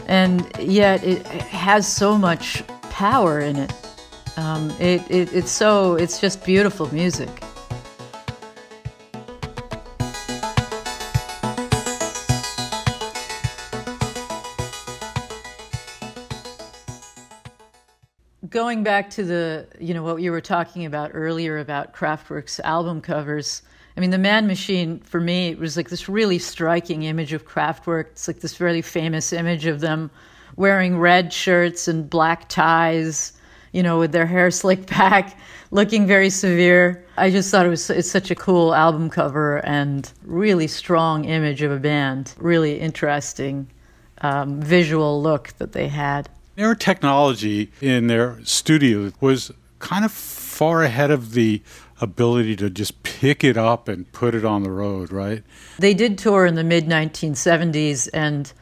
and 0.06 0.46
yet 0.58 1.02
it 1.02 1.26
has 1.26 1.90
so 1.90 2.18
much 2.18 2.62
power 2.90 3.40
in 3.40 3.56
it. 3.56 3.72
Um, 4.36 4.70
it, 4.72 5.00
it 5.10 5.32
it's 5.32 5.50
so 5.50 5.94
it's 5.94 6.20
just 6.20 6.44
beautiful 6.44 6.92
music. 6.92 7.30
Going 18.68 18.82
back 18.82 19.08
to 19.12 19.24
the 19.24 19.66
you 19.80 19.94
know 19.94 20.02
what 20.02 20.16
you 20.16 20.30
were 20.30 20.42
talking 20.42 20.84
about 20.84 21.12
earlier 21.14 21.56
about 21.56 21.94
Kraftwerk's 21.94 22.60
album 22.60 23.00
covers. 23.00 23.62
I 23.96 24.00
mean, 24.00 24.10
the 24.10 24.18
Man 24.18 24.46
Machine 24.46 24.98
for 24.98 25.22
me 25.22 25.54
was 25.54 25.74
like 25.74 25.88
this 25.88 26.06
really 26.06 26.38
striking 26.38 27.04
image 27.04 27.32
of 27.32 27.48
Kraftwerk. 27.48 28.08
It's 28.08 28.28
like 28.28 28.40
this 28.40 28.60
really 28.60 28.82
famous 28.82 29.32
image 29.32 29.64
of 29.64 29.80
them 29.80 30.10
wearing 30.56 30.98
red 30.98 31.32
shirts 31.32 31.88
and 31.88 32.10
black 32.10 32.50
ties, 32.50 33.32
you 33.72 33.82
know, 33.82 33.98
with 33.98 34.12
their 34.12 34.26
hair 34.26 34.50
slicked 34.62 34.90
back, 34.90 35.38
looking 35.70 36.06
very 36.06 36.28
severe. 36.28 37.06
I 37.16 37.30
just 37.30 37.50
thought 37.50 37.64
it 37.64 37.70
was 37.70 37.88
it's 37.88 38.10
such 38.10 38.30
a 38.30 38.34
cool 38.34 38.74
album 38.74 39.08
cover 39.08 39.64
and 39.64 40.12
really 40.24 40.66
strong 40.66 41.24
image 41.24 41.62
of 41.62 41.72
a 41.72 41.78
band. 41.78 42.34
Really 42.36 42.78
interesting 42.78 43.70
um, 44.20 44.60
visual 44.60 45.22
look 45.22 45.54
that 45.56 45.72
they 45.72 45.88
had. 45.88 46.28
Their 46.58 46.74
technology 46.74 47.70
in 47.80 48.08
their 48.08 48.40
studio 48.42 49.12
was 49.20 49.52
kind 49.78 50.04
of 50.04 50.10
far 50.10 50.82
ahead 50.82 51.12
of 51.12 51.34
the 51.34 51.62
ability 52.00 52.56
to 52.56 52.68
just 52.68 53.00
pick 53.04 53.44
it 53.44 53.56
up 53.56 53.86
and 53.86 54.10
put 54.10 54.34
it 54.34 54.44
on 54.44 54.64
the 54.64 54.70
road, 54.72 55.12
right? 55.12 55.44
They 55.78 55.94
did 55.94 56.18
tour 56.18 56.46
in 56.46 56.56
the 56.56 56.64
mid 56.64 56.86
1970s, 56.88 58.08
and 58.12 58.52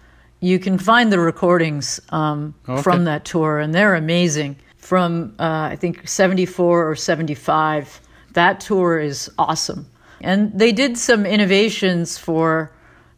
you 0.41 0.59
can 0.59 0.77
find 0.77 1.11
the 1.11 1.19
recordings 1.19 1.99
um, 2.11 2.55
Okay. 2.69 2.83
from 2.83 3.05
that 3.05 3.25
tour, 3.25 3.61
and 3.61 3.75
they're 3.75 3.95
amazing. 3.95 4.57
From 4.77 5.35
uh, 5.39 5.71
I 5.73 5.77
think 5.77 6.07
74 6.07 6.91
or 6.91 6.97
75, 6.97 7.99
that 8.35 8.61
tour 8.61 8.99
is 8.99 9.31
awesome. 9.39 9.87
And 10.21 10.53
they 10.53 10.71
did 10.71 10.99
some 10.99 11.25
innovations 11.25 12.19
for, 12.19 12.71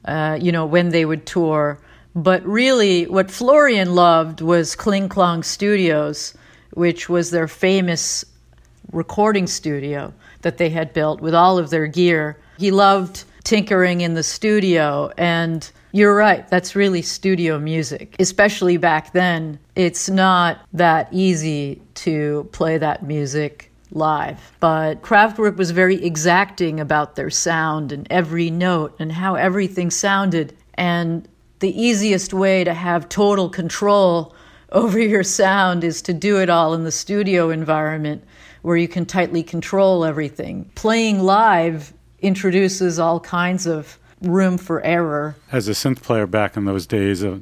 uh, 0.05 0.39
you 0.41 0.53
know, 0.53 0.65
when 0.67 0.91
they 0.91 1.05
would 1.05 1.27
tour. 1.27 1.81
But 2.15 2.45
really, 2.45 3.07
what 3.07 3.31
Florian 3.31 3.95
loved 3.95 4.41
was 4.41 4.75
Kling 4.75 5.09
Klang 5.09 5.43
Studios, 5.43 6.35
which 6.73 7.09
was 7.09 7.31
their 7.31 7.49
famous 7.49 8.25
recording 8.93 9.47
studio 9.47 10.13
that 10.43 10.59
they 10.59 10.71
had 10.71 10.93
built 10.93 11.21
with 11.21 11.35
all 11.35 11.59
of 11.59 11.71
their 11.71 11.87
gear. 11.87 12.39
He 12.59 12.71
loved 12.71 13.25
tinkering 13.45 14.01
in 14.01 14.15
the 14.15 14.23
studio, 14.23 15.11
and 15.17 15.71
you're 15.93 16.15
right, 16.15 16.47
that's 16.49 16.77
really 16.77 17.03
studio 17.03 17.59
music. 17.59 18.17
Especially 18.19 18.77
back 18.77 19.13
then, 19.13 19.59
it's 19.75 20.09
not 20.09 20.61
that 20.73 21.09
easy 21.13 21.81
to 21.95 22.49
play 22.53 22.79
that 22.79 23.03
music 23.03 23.71
live. 23.91 24.53
But 24.61 25.03
Kraftwerk 25.03 25.57
was 25.57 25.71
very 25.71 26.05
exacting 26.05 26.79
about 26.79 27.17
their 27.17 27.31
sound 27.31 27.93
and 27.93 28.07
every 28.11 28.51
note 28.51 28.95
and 28.99 29.13
how 29.13 29.35
everything 29.35 29.91
sounded. 29.91 30.55
And 30.75 31.27
the 31.61 31.81
easiest 31.81 32.33
way 32.33 32.65
to 32.65 32.75
have 32.75 33.09
total 33.09 33.49
control 33.49 34.35
over 34.71 34.99
your 34.99 35.23
sound 35.23 35.85
is 35.85 36.03
to 36.03 36.13
do 36.13 36.41
it 36.41 36.51
all 36.51 36.75
in 36.75 36.85
the 36.85 36.93
studio 36.93 37.51
environment 37.51 38.25
where 38.63 38.77
you 38.77 38.89
can 38.89 39.07
tightly 39.07 39.43
control 39.43 40.05
everything. 40.05 40.71
Playing 40.75 41.21
live 41.21 41.93
introduces 42.21 42.99
all 42.99 43.21
kinds 43.21 43.67
of 43.67 43.99
room 44.23 44.59
for 44.59 44.83
error. 44.83 45.37
As 45.53 45.69
a 45.69 45.73
synth 45.73 46.03
player 46.03 46.27
back 46.27 46.57
in 46.57 46.65
those 46.65 46.87
days, 46.87 47.25
uh, 47.25 47.39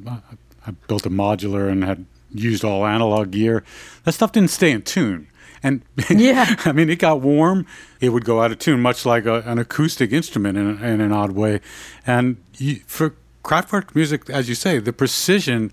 I 0.66 0.70
built 0.88 1.07
a 1.07 1.11
modular 1.11 1.70
and 1.70 1.85
had 1.85 2.05
used 2.33 2.64
all 2.64 2.87
analog 2.87 3.31
gear. 3.31 3.64
That 4.05 4.12
stuff 4.12 4.33
didn't 4.33 4.50
stay 4.50 4.70
in 4.70 4.83
tune. 4.83 5.29
And 5.62 5.83
Yeah. 6.11 6.55
I 6.64 6.72
mean, 6.72 6.90
it 6.90 6.98
got 6.98 7.22
warm, 7.22 7.66
it 8.00 8.11
would 8.11 8.24
go 8.24 8.42
out 8.42 8.52
of 8.52 8.59
tune, 8.59 8.81
much 8.81 9.07
like 9.07 9.26
a, 9.26 9.40
an 9.46 9.59
acoustic 9.59 10.12
instrument 10.12 10.59
in, 10.59 10.83
in 10.83 11.00
an 11.00 11.12
odd 11.12 11.33
way. 11.33 11.61
And 12.07 12.37
you, 12.59 12.81
for 12.87 13.14
Kraftwerk 13.47 13.95
music, 13.95 14.29
as 14.29 14.49
you 14.49 14.57
say, 14.57 14.81
the 14.81 14.93
precision 14.93 15.73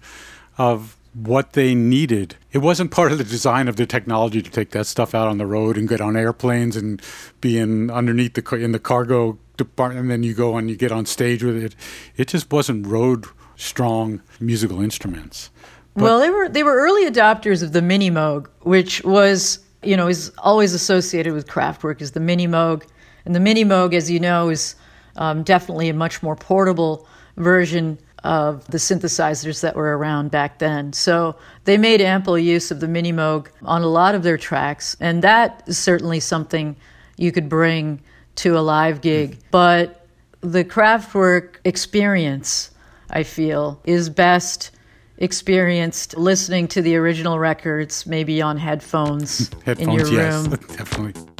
of 0.60 0.96
what 1.16 1.54
they 1.54 1.74
needed. 1.74 2.36
It 2.52 2.60
wasn't 2.60 2.92
part 2.92 3.12
of 3.12 3.18
the 3.18 3.24
design 3.24 3.68
of 3.68 3.78
the 3.78 3.88
technology 3.88 4.44
to 4.44 4.50
take 4.50 4.70
that 4.72 4.86
stuff 4.86 5.16
out 5.16 5.28
on 5.28 5.40
the 5.40 5.48
road 5.48 5.76
and 5.76 5.90
get 5.90 6.00
on 6.00 6.16
airplanes 6.16 6.76
and 6.76 7.02
be 7.42 7.58
in 7.58 7.90
underneath 7.90 8.36
the 8.36 8.56
in 8.56 8.74
the 8.74 8.80
cargo 8.80 9.40
department, 9.58 10.02
and 10.02 10.12
then 10.12 10.22
you 10.22 10.36
go 10.36 10.56
and 10.56 10.70
you 10.70 10.76
get 10.76 10.92
on 10.92 11.08
stage 11.08 11.44
with 11.44 11.56
it. 11.56 11.76
It 12.16 12.28
just 12.28 12.52
wasn't 12.52 12.86
road 12.86 13.26
strong 13.56 14.22
musical 14.40 14.80
instruments. 14.80 15.50
well, 15.96 16.20
they 16.20 16.30
were 16.30 16.50
they 16.50 16.62
were 16.62 16.76
early 16.76 17.10
adopters 17.10 17.64
of 17.64 17.72
the 17.72 17.82
Mini 17.82 18.12
Moog, 18.12 18.48
which 18.62 19.04
was 19.04 19.60
you 19.82 19.98
know 19.98 20.08
is 20.08 20.32
always 20.38 20.76
associated 20.76 21.34
with 21.34 21.48
Kraftwerk 21.48 22.02
is 22.02 22.12
the 22.12 22.20
Mini 22.20 22.48
Moog, 22.48 22.84
and 23.26 23.34
the 23.34 23.40
Mini 23.40 23.66
Moog, 23.66 23.96
as 23.96 24.12
you 24.12 24.20
know, 24.20 24.50
is 24.50 24.76
um, 25.16 25.42
definitely 25.42 25.90
a 25.90 25.94
much 25.94 26.22
more 26.22 26.36
portable 26.36 27.08
version 27.38 27.98
of 28.24 28.66
the 28.68 28.78
synthesizers 28.78 29.62
that 29.62 29.76
were 29.76 29.98
around 29.98 30.32
back 30.32 30.60
then. 30.60 30.94
So 30.94 31.36
they 31.66 31.78
made 31.78 32.00
ample 32.02 32.38
use 32.38 32.72
of 32.72 32.80
the 32.80 32.88
Mini 32.88 33.12
Moog 33.12 33.48
on 33.64 33.82
a 33.82 33.88
lot 33.88 34.16
of 34.16 34.24
their 34.24 34.38
tracks, 34.38 34.96
and 35.00 35.22
that 35.24 35.64
is 35.68 35.78
certainly 35.78 36.20
something 36.20 36.76
you 37.18 37.32
could 37.32 37.50
bring 37.50 38.02
to 38.36 38.58
a 38.58 38.62
live 38.62 39.02
gig. 39.02 39.32
Mm-hmm. 39.32 39.48
But 39.52 40.08
the 40.42 40.64
Kraftwerk 40.64 41.56
experience, 41.66 42.72
I 43.10 43.24
feel, 43.24 43.82
is 43.84 44.10
best 44.10 44.72
experienced 45.18 46.18
listening 46.18 46.68
to 46.70 46.82
the 46.82 46.96
original 46.96 47.40
records, 47.40 48.06
maybe 48.06 48.42
on 48.42 48.58
headphones, 48.58 49.50
in 49.66 49.92
your 49.92 50.06
Headphones, 50.06 50.12
yes, 50.12 50.48
room. 50.48 50.50
definitely. 50.78 51.33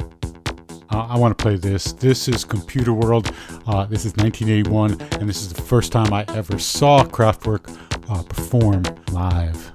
Uh, 0.94 1.08
I 1.10 1.18
want 1.18 1.36
to 1.36 1.42
play 1.42 1.56
this. 1.56 1.90
This 1.90 2.28
is 2.28 2.44
Computer 2.44 2.92
World. 2.92 3.32
Uh, 3.66 3.84
this 3.84 4.04
is 4.04 4.14
1981, 4.14 4.92
and 5.18 5.28
this 5.28 5.42
is 5.42 5.52
the 5.52 5.60
first 5.60 5.90
time 5.90 6.12
I 6.12 6.24
ever 6.28 6.56
saw 6.56 7.02
Kraftwerk 7.02 7.76
uh, 8.08 8.22
perform 8.22 8.84
live. 9.10 9.73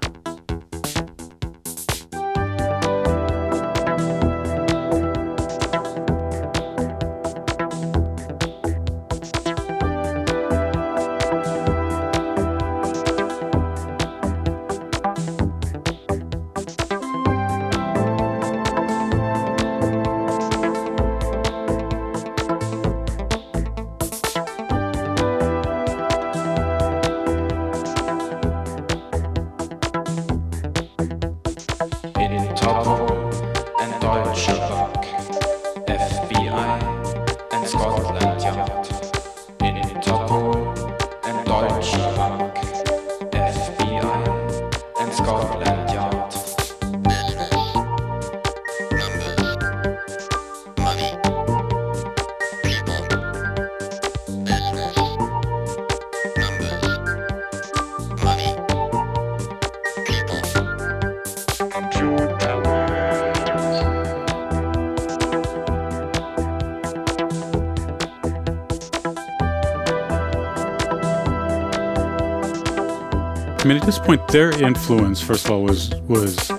Mean, 73.70 73.78
at 73.78 73.86
this 73.86 74.00
point, 74.00 74.28
their 74.30 74.50
influence, 74.64 75.22
first 75.22 75.46
of 75.46 75.52
all, 75.52 75.62
was 75.62 75.94
was 76.08 76.50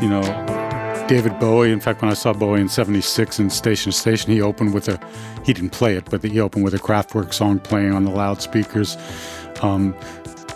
you 0.00 0.08
know 0.08 0.22
David 1.08 1.36
Bowie. 1.40 1.72
In 1.72 1.80
fact, 1.80 2.00
when 2.02 2.08
I 2.08 2.14
saw 2.14 2.32
Bowie 2.32 2.60
in 2.60 2.68
'76 2.68 3.40
in 3.40 3.50
Station 3.50 3.90
Station, 3.90 4.30
he 4.30 4.40
opened 4.40 4.72
with 4.72 4.86
a 4.86 4.96
he 5.44 5.52
didn't 5.52 5.70
play 5.70 5.96
it, 5.96 6.08
but 6.08 6.22
he 6.22 6.38
opened 6.38 6.62
with 6.62 6.72
a 6.74 6.78
Kraftwerk 6.78 7.34
song 7.34 7.58
playing 7.58 7.92
on 7.92 8.04
the 8.04 8.12
loudspeakers. 8.12 8.96
Um, 9.60 9.92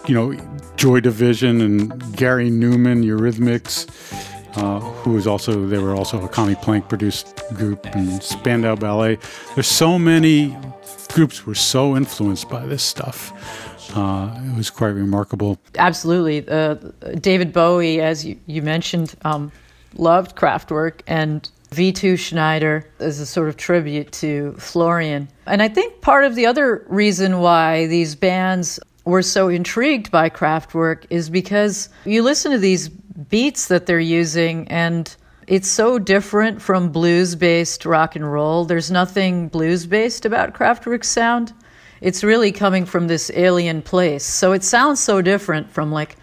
you 0.07 0.14
know, 0.14 0.33
Joy 0.77 1.01
Division 1.01 1.61
and 1.61 2.16
Gary 2.16 2.51
Numan, 2.51 3.05
Eurythmics, 3.05 3.88
uh, 4.57 4.79
who 4.79 5.11
was 5.11 5.27
also 5.27 5.66
they 5.66 5.79
were 5.79 5.97
also 5.97 6.25
a 6.25 6.29
Conny 6.29 6.55
Plank 6.55 6.88
produced 6.88 7.35
group 7.55 7.85
and 7.97 8.23
Spandau 8.23 8.77
Ballet. 8.77 9.19
There's 9.57 9.66
so 9.66 9.99
many 9.99 10.57
groups 11.14 11.47
were 11.47 11.57
so 11.57 11.97
influenced 11.97 12.49
by 12.49 12.64
this 12.64 12.85
stuff. 12.85 13.33
Uh, 13.94 14.35
it 14.38 14.57
was 14.57 14.70
quite 14.70 14.88
remarkable. 14.88 15.59
Absolutely. 15.77 16.49
Uh, 16.49 16.75
David 17.20 17.53
Bowie, 17.53 18.01
as 18.01 18.25
you, 18.25 18.38
you 18.46 18.62
mentioned, 18.62 19.14
um, 19.25 19.53
loved 19.94 20.37
Kraftwerk, 20.37 21.01
and 21.07 21.49
V2 21.70 22.18
Schneider 22.18 22.88
is 23.01 23.20
a 23.20 23.27
sort 23.27 23.49
of 23.49 23.57
tribute 23.57 24.12
to 24.12 24.55
Florian. 24.59 25.29
And 25.46 25.62
I 25.62 25.68
think 25.68 26.01
part 26.01 26.25
of 26.25 26.35
the 26.35 26.46
other 26.46 26.85
reason 26.88 27.38
why 27.40 27.87
these 27.87 28.14
bands 28.14 28.79
were 29.05 29.22
so 29.22 29.49
intrigued 29.49 30.11
by 30.11 30.31
Kraftwerk 30.31 31.05
is 31.11 31.31
because 31.31 31.88
you 32.05 32.22
listen 32.22 32.53
to 32.53 32.59
these 32.59 32.88
beats 32.88 33.68
that 33.68 33.87
they're 33.87 33.99
using 34.01 34.68
and 34.68 35.14
it's 35.46 35.68
so 35.68 35.99
different 35.99 36.61
from 36.61 36.90
blues 36.90 37.37
based 37.37 37.87
rock 37.87 38.16
and 38.16 38.31
roll. 38.31 38.64
There's 38.64 38.90
nothing 38.90 39.49
blues 39.49 39.87
based 39.87 40.25
about 40.27 40.55
Kraftwerk's 40.55 41.09
sound. 41.09 41.53
It's 42.07 42.23
really 42.23 42.53
coming 42.53 42.87
from 42.87 43.09
this 43.09 43.33
alien 43.35 43.83
place. 43.83 44.25
So 44.25 44.53
it 44.53 44.62
sounds 44.62 45.01
so 45.01 45.21
different 45.21 45.73
from, 45.73 45.90
like, 45.90 46.14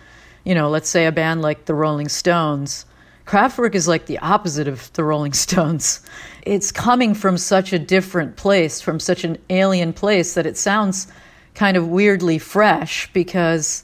you 0.46 0.56
know, 0.56 0.70
let's 0.70 0.88
say 0.88 1.08
a 1.08 1.12
band 1.12 1.42
like 1.42 1.66
the 1.66 1.74
Rolling 1.74 2.08
Stones. 2.08 2.86
Kraftwerk 3.26 3.76
is 3.76 3.86
like 3.86 4.06
the 4.06 4.18
opposite 4.20 4.70
of 4.70 4.94
the 4.94 5.04
Rolling 5.04 5.34
Stones. 5.46 6.00
It's 6.44 6.72
coming 6.72 7.14
from 7.14 7.38
such 7.38 7.74
a 7.74 7.80
different 7.80 8.38
place, 8.38 8.80
from 8.80 8.98
such 8.98 9.26
an 9.26 9.38
alien 9.50 9.92
place, 9.92 10.36
that 10.36 10.46
it 10.46 10.56
sounds 10.58 11.08
kind 11.54 11.76
of 11.76 11.90
weirdly 11.90 12.40
fresh 12.40 13.12
because 13.12 13.84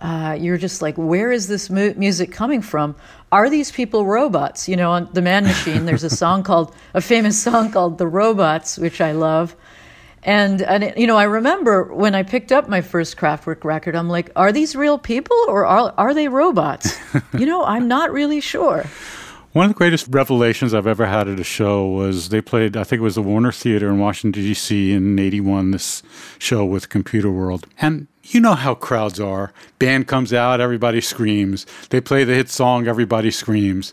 uh, 0.00 0.36
you're 0.38 0.58
just 0.58 0.82
like, 0.82 0.98
where 0.98 1.32
is 1.32 1.48
this 1.48 1.70
mu- 1.70 1.94
music 1.94 2.30
coming 2.30 2.60
from? 2.60 2.94
Are 3.32 3.48
these 3.48 3.72
people 3.72 4.04
robots? 4.04 4.68
You 4.68 4.76
know, 4.76 4.92
on 4.92 5.08
The 5.14 5.22
Man 5.22 5.44
Machine, 5.44 5.86
there's 5.86 6.04
a 6.04 6.10
song 6.10 6.42
called, 6.50 6.74
a 6.92 7.00
famous 7.00 7.42
song 7.42 7.72
called 7.72 7.96
The 7.96 8.06
Robots, 8.06 8.76
which 8.76 9.00
I 9.00 9.12
love. 9.12 9.56
And, 10.24 10.62
and 10.62 10.84
it, 10.84 10.98
you 10.98 11.06
know, 11.06 11.16
I 11.16 11.24
remember 11.24 11.92
when 11.92 12.14
I 12.14 12.22
picked 12.22 12.52
up 12.52 12.68
my 12.68 12.80
first 12.80 13.16
Kraftwerk 13.16 13.64
record, 13.64 13.96
I'm 13.96 14.08
like, 14.08 14.30
are 14.36 14.52
these 14.52 14.76
real 14.76 14.98
people 14.98 15.36
or 15.48 15.66
are, 15.66 15.92
are 15.98 16.14
they 16.14 16.28
robots? 16.28 16.96
you 17.38 17.46
know, 17.46 17.64
I'm 17.64 17.88
not 17.88 18.12
really 18.12 18.40
sure. 18.40 18.84
One 19.52 19.66
of 19.66 19.70
the 19.72 19.76
greatest 19.76 20.06
revelations 20.08 20.72
I've 20.72 20.86
ever 20.86 21.04
had 21.04 21.28
at 21.28 21.38
a 21.38 21.44
show 21.44 21.86
was 21.86 22.30
they 22.30 22.40
played, 22.40 22.74
I 22.74 22.84
think 22.84 23.00
it 23.00 23.02
was 23.02 23.16
the 23.16 23.22
Warner 23.22 23.52
Theater 23.52 23.90
in 23.90 23.98
Washington, 23.98 24.42
D.C. 24.42 24.92
in 24.92 25.18
81, 25.18 25.72
this 25.72 26.02
show 26.38 26.64
with 26.64 26.88
Computer 26.88 27.30
World. 27.30 27.66
And 27.78 28.06
you 28.22 28.40
know 28.40 28.54
how 28.54 28.74
crowds 28.74 29.20
are. 29.20 29.52
Band 29.78 30.06
comes 30.08 30.32
out, 30.32 30.60
everybody 30.60 31.02
screams. 31.02 31.66
They 31.90 32.00
play 32.00 32.24
the 32.24 32.34
hit 32.34 32.48
song, 32.48 32.86
everybody 32.86 33.30
screams. 33.30 33.92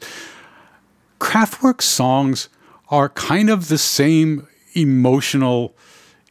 Kraftwerk 1.19 1.81
songs 1.81 2.47
are 2.89 3.09
kind 3.09 3.49
of 3.49 3.67
the 3.67 3.77
same 3.77 4.47
emotional 4.75 5.75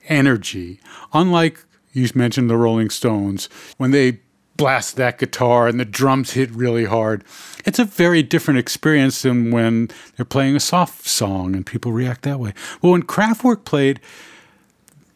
energy. 0.09 0.81
Unlike 1.13 1.65
you 1.93 2.09
mentioned 2.15 2.51
the 2.51 2.57
Rolling 2.57 2.91
Stones, 2.91 3.49
when 3.77 3.91
they 3.91 4.21
blast 4.57 4.97
that 4.97 5.19
guitar 5.19 5.69
and 5.69 5.79
the 5.79 5.85
drums 5.85 6.33
hit 6.33 6.51
really 6.51 6.85
hard, 6.85 7.25
it's 7.65 7.79
a 7.79 7.85
very 7.85 8.23
different 8.23 8.59
experience 8.59 9.23
than 9.23 9.51
when 9.51 9.89
they're 10.17 10.27
playing 10.27 10.57
a 10.57 10.61
soft 10.61 11.07
song 11.07 11.55
and 11.55 11.65
people 11.65 11.93
react 11.93 12.23
that 12.23 12.41
way. 12.41 12.53
Well, 12.83 12.93
when 12.93 13.05
Kraftwerk 13.05 13.65
played, 13.65 14.01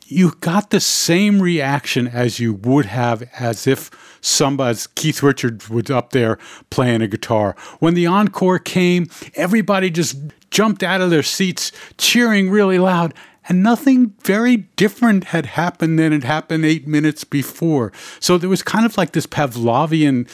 you 0.07 0.33
got 0.41 0.71
the 0.71 0.81
same 0.81 1.41
reaction 1.41 2.07
as 2.07 2.39
you 2.39 2.55
would 2.55 2.87
have 2.87 3.23
as 3.39 3.67
if 3.67 3.91
somebody, 4.21 4.79
Keith 4.95 5.23
Richards 5.23 5.69
was 5.69 5.91
up 5.91 6.11
there 6.11 6.39
playing 6.71 7.03
a 7.03 7.09
guitar. 7.09 7.57
When 7.81 7.95
the 7.95 8.07
encore 8.07 8.59
came, 8.59 9.09
everybody 9.35 9.91
just 9.91 10.17
jumped 10.51 10.83
out 10.83 11.01
of 11.01 11.11
their 11.11 11.23
seats, 11.23 11.73
cheering 11.97 12.51
really 12.51 12.79
loud 12.79 13.15
and 13.49 13.63
nothing 13.63 14.15
very 14.23 14.57
different 14.77 15.25
had 15.25 15.47
happened 15.47 15.99
than 15.99 16.13
had 16.13 16.25
happened 16.25 16.65
eight 16.65 16.87
minutes 16.87 17.25
before. 17.25 17.93
So 18.21 18.39
there 18.39 18.51
was 18.51 18.63
kind 18.63 18.87
of 18.87 18.97
like 18.97 19.13
this 19.13 19.27
Pavlovian 19.27 20.29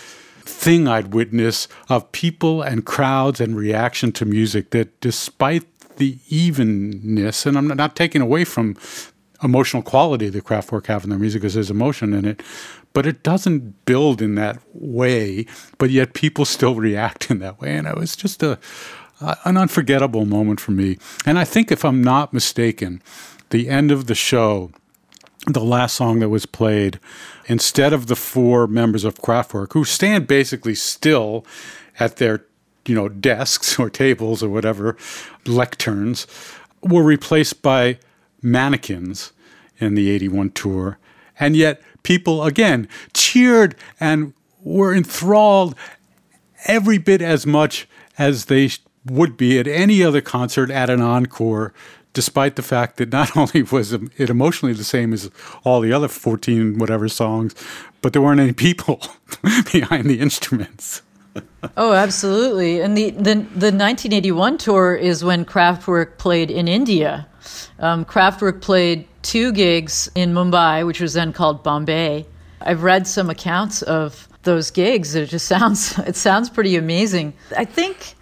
thing 0.48 0.88
I'd 0.88 1.12
witness 1.14 1.68
of 1.88 2.10
people 2.12 2.62
and 2.62 2.84
crowds 2.84 3.40
and 3.40 3.56
reaction 3.56 4.12
to 4.12 4.24
music 4.24 4.70
that 4.70 5.00
despite 5.00 5.64
the 5.96 6.18
evenness, 6.28 7.44
and 7.44 7.58
I'm 7.58 7.68
not 7.68 7.96
taking 7.96 8.22
away 8.22 8.44
from 8.44 8.76
emotional 9.42 9.82
quality 9.82 10.28
the 10.28 10.40
Kraftwerk 10.40 10.86
have 10.86 11.04
in 11.04 11.10
their 11.10 11.18
music 11.18 11.42
because 11.42 11.54
there's 11.54 11.70
emotion 11.70 12.12
in 12.12 12.24
it, 12.24 12.42
but 12.92 13.06
it 13.06 13.22
doesn't 13.22 13.84
build 13.84 14.20
in 14.20 14.34
that 14.34 14.58
way, 14.72 15.46
but 15.78 15.90
yet 15.90 16.14
people 16.14 16.44
still 16.44 16.74
react 16.88 17.30
in 17.30 17.38
that 17.38 17.60
way. 17.60 17.76
And 17.76 17.86
it 17.86 17.96
was 17.96 18.16
just 18.16 18.42
a, 18.42 18.58
Uh, 19.20 19.34
an 19.44 19.56
unforgettable 19.56 20.24
moment 20.24 20.60
for 20.60 20.70
me. 20.70 20.96
And 21.26 21.38
I 21.38 21.44
think, 21.44 21.72
if 21.72 21.84
I'm 21.84 22.02
not 22.02 22.32
mistaken, 22.32 23.02
the 23.50 23.68
end 23.68 23.90
of 23.90 24.06
the 24.06 24.14
show, 24.14 24.70
the 25.46 25.64
last 25.64 25.96
song 25.96 26.20
that 26.20 26.28
was 26.28 26.46
played, 26.46 27.00
instead 27.46 27.92
of 27.92 28.06
the 28.06 28.14
four 28.14 28.68
members 28.68 29.04
of 29.04 29.16
Kraftwerk, 29.16 29.72
who 29.72 29.84
stand 29.84 30.28
basically 30.28 30.74
still 30.74 31.44
at 31.98 32.16
their 32.16 32.44
you 32.86 32.94
know 32.94 33.08
desks 33.08 33.78
or 33.78 33.90
tables 33.90 34.42
or 34.42 34.48
whatever 34.48 34.94
lecterns, 35.44 36.26
were 36.82 37.02
replaced 37.02 37.60
by 37.60 37.98
mannequins 38.40 39.32
in 39.78 39.94
the 39.94 40.10
81 40.10 40.50
tour. 40.50 40.98
And 41.40 41.56
yet 41.56 41.82
people 42.02 42.44
again 42.44 42.88
cheered 43.14 43.74
and 43.98 44.32
were 44.62 44.94
enthralled 44.94 45.74
every 46.66 46.98
bit 46.98 47.22
as 47.22 47.46
much 47.46 47.88
as 48.16 48.46
they 48.46 48.70
would 49.10 49.36
be 49.36 49.58
at 49.58 49.66
any 49.66 50.02
other 50.02 50.20
concert 50.20 50.70
at 50.70 50.90
an 50.90 51.00
encore, 51.00 51.72
despite 52.12 52.56
the 52.56 52.62
fact 52.62 52.96
that 52.96 53.10
not 53.12 53.36
only 53.36 53.62
was 53.62 53.92
it 53.92 54.30
emotionally 54.30 54.74
the 54.74 54.84
same 54.84 55.12
as 55.12 55.30
all 55.64 55.80
the 55.80 55.92
other 55.92 56.08
14 56.08 56.78
whatever 56.78 57.08
songs, 57.08 57.54
but 58.02 58.12
there 58.12 58.22
weren't 58.22 58.40
any 58.40 58.52
people 58.52 59.00
behind 59.72 60.04
the 60.08 60.20
instruments. 60.20 61.02
oh, 61.76 61.92
absolutely. 61.92 62.80
And 62.80 62.96
the, 62.96 63.10
the, 63.10 63.34
the 63.34 63.72
1981 63.72 64.58
tour 64.58 64.94
is 64.94 65.24
when 65.24 65.44
Kraftwerk 65.44 66.18
played 66.18 66.50
in 66.50 66.68
India. 66.68 67.26
Um, 67.78 68.04
Kraftwerk 68.04 68.60
played 68.60 69.06
two 69.22 69.52
gigs 69.52 70.10
in 70.14 70.32
Mumbai, 70.32 70.86
which 70.86 71.00
was 71.00 71.14
then 71.14 71.32
called 71.32 71.62
Bombay. 71.62 72.26
I've 72.60 72.82
read 72.82 73.06
some 73.06 73.30
accounts 73.30 73.82
of 73.82 74.28
those 74.42 74.70
gigs. 74.70 75.14
It 75.14 75.28
just 75.28 75.46
sounds 75.54 75.98
it 75.98 76.16
sounds 76.16 76.50
pretty 76.50 76.76
amazing. 76.76 77.34
I 77.56 77.64
think 77.64 78.14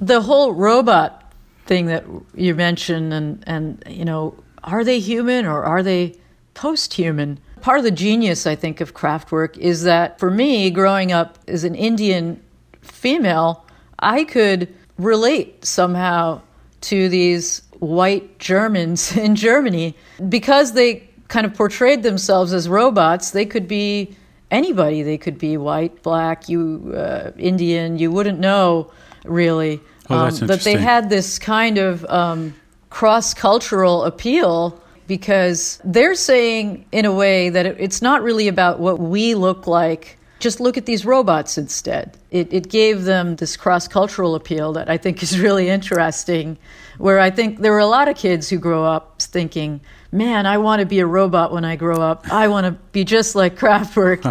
the 0.00 0.20
whole 0.20 0.52
robot 0.52 1.32
thing 1.66 1.86
that 1.86 2.04
you 2.34 2.54
mentioned 2.54 3.12
and 3.12 3.42
and 3.46 3.82
you 3.88 4.04
know 4.04 4.34
are 4.62 4.84
they 4.84 4.98
human 4.98 5.46
or 5.46 5.64
are 5.64 5.82
they 5.82 6.14
post-human? 6.54 7.38
Part 7.60 7.78
of 7.78 7.84
the 7.84 7.90
genius 7.90 8.46
i 8.46 8.54
think 8.54 8.80
of 8.80 8.94
Kraftwerk 8.94 9.56
is 9.56 9.84
that 9.84 10.18
for 10.18 10.30
me 10.30 10.70
growing 10.70 11.12
up 11.12 11.38
as 11.48 11.64
an 11.64 11.74
indian 11.74 12.42
female 12.82 13.64
i 13.98 14.24
could 14.24 14.72
relate 14.98 15.64
somehow 15.64 16.42
to 16.82 17.08
these 17.08 17.62
white 17.78 18.38
germans 18.38 19.16
in 19.26 19.34
germany. 19.34 19.94
Because 20.28 20.72
they 20.74 21.08
kind 21.28 21.46
of 21.46 21.54
portrayed 21.54 22.02
themselves 22.02 22.52
as 22.52 22.68
robots 22.68 23.30
they 23.30 23.46
could 23.46 23.66
be 23.66 24.14
anybody. 24.50 25.02
They 25.02 25.16
could 25.18 25.38
be 25.38 25.56
white 25.56 26.02
black 26.02 26.50
you 26.50 26.92
uh, 26.94 27.30
indian 27.38 27.98
you 27.98 28.10
wouldn't 28.10 28.38
know 28.38 28.90
really 29.24 29.80
Oh, 30.10 30.26
um, 30.26 30.34
that 30.48 30.60
they 30.60 30.76
had 30.76 31.08
this 31.08 31.38
kind 31.38 31.78
of 31.78 32.04
um, 32.06 32.54
cross 32.90 33.32
cultural 33.32 34.04
appeal 34.04 34.80
because 35.06 35.80
they're 35.84 36.14
saying, 36.14 36.84
in 36.92 37.04
a 37.04 37.12
way, 37.12 37.48
that 37.50 37.66
it, 37.66 37.76
it's 37.78 38.02
not 38.02 38.22
really 38.22 38.48
about 38.48 38.80
what 38.80 38.98
we 38.98 39.34
look 39.34 39.66
like. 39.66 40.18
Just 40.40 40.60
look 40.60 40.76
at 40.76 40.84
these 40.84 41.06
robots 41.06 41.56
instead. 41.56 42.18
It, 42.30 42.52
it 42.52 42.68
gave 42.68 43.04
them 43.04 43.36
this 43.36 43.56
cross 43.56 43.88
cultural 43.88 44.34
appeal 44.34 44.74
that 44.74 44.90
I 44.90 44.98
think 44.98 45.22
is 45.22 45.38
really 45.40 45.68
interesting. 45.70 46.58
Where 46.98 47.18
I 47.18 47.30
think 47.30 47.60
there 47.60 47.72
were 47.72 47.78
a 47.78 47.86
lot 47.86 48.08
of 48.08 48.16
kids 48.16 48.50
who 48.50 48.58
grow 48.58 48.84
up 48.84 49.22
thinking, 49.22 49.80
man, 50.12 50.44
I 50.46 50.58
want 50.58 50.80
to 50.80 50.86
be 50.86 51.00
a 51.00 51.06
robot 51.06 51.50
when 51.50 51.64
I 51.64 51.76
grow 51.76 52.00
up. 52.00 52.30
I 52.30 52.48
want 52.48 52.66
to 52.66 52.72
be 52.92 53.04
just 53.04 53.34
like 53.34 53.56
Kraftwerk. 53.56 54.22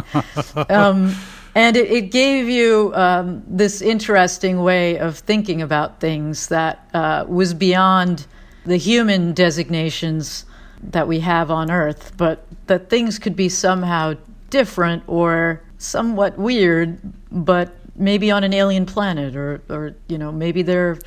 um, 0.69 1.15
and 1.56 1.78
it, 1.78 1.92
it 1.92 2.12
gave 2.12 2.50
you 2.50 2.92
um, 2.96 3.44
this 3.48 3.82
interesting 3.82 4.62
way 4.63 4.98
of 4.98 5.20
thinking 5.20 5.62
about 5.62 6.00
things 6.00 6.48
that 6.48 6.88
uh, 6.94 7.26
was 7.28 7.54
beyond 7.54 8.26
the 8.66 8.78
human 8.78 9.34
designations 9.34 10.46
that 10.82 11.08
we 11.08 11.20
have 11.20 11.52
on 11.52 11.70
Earth, 11.70 12.13
but 12.18 12.46
that 12.68 12.89
things 12.89 13.20
could 13.20 13.36
be 13.36 13.50
somehow 13.50 14.16
different 14.50 15.04
or 15.08 15.62
somewhat 15.78 16.38
weird, 16.38 17.00
but 17.32 17.76
maybe 17.96 18.32
on 18.32 18.44
an 18.44 18.54
alien 18.54 18.86
planet, 18.86 19.36
or, 19.36 19.62
or 19.70 19.96
you 20.08 20.18
know, 20.18 20.32
maybe 20.32 20.62
they're 20.62 20.98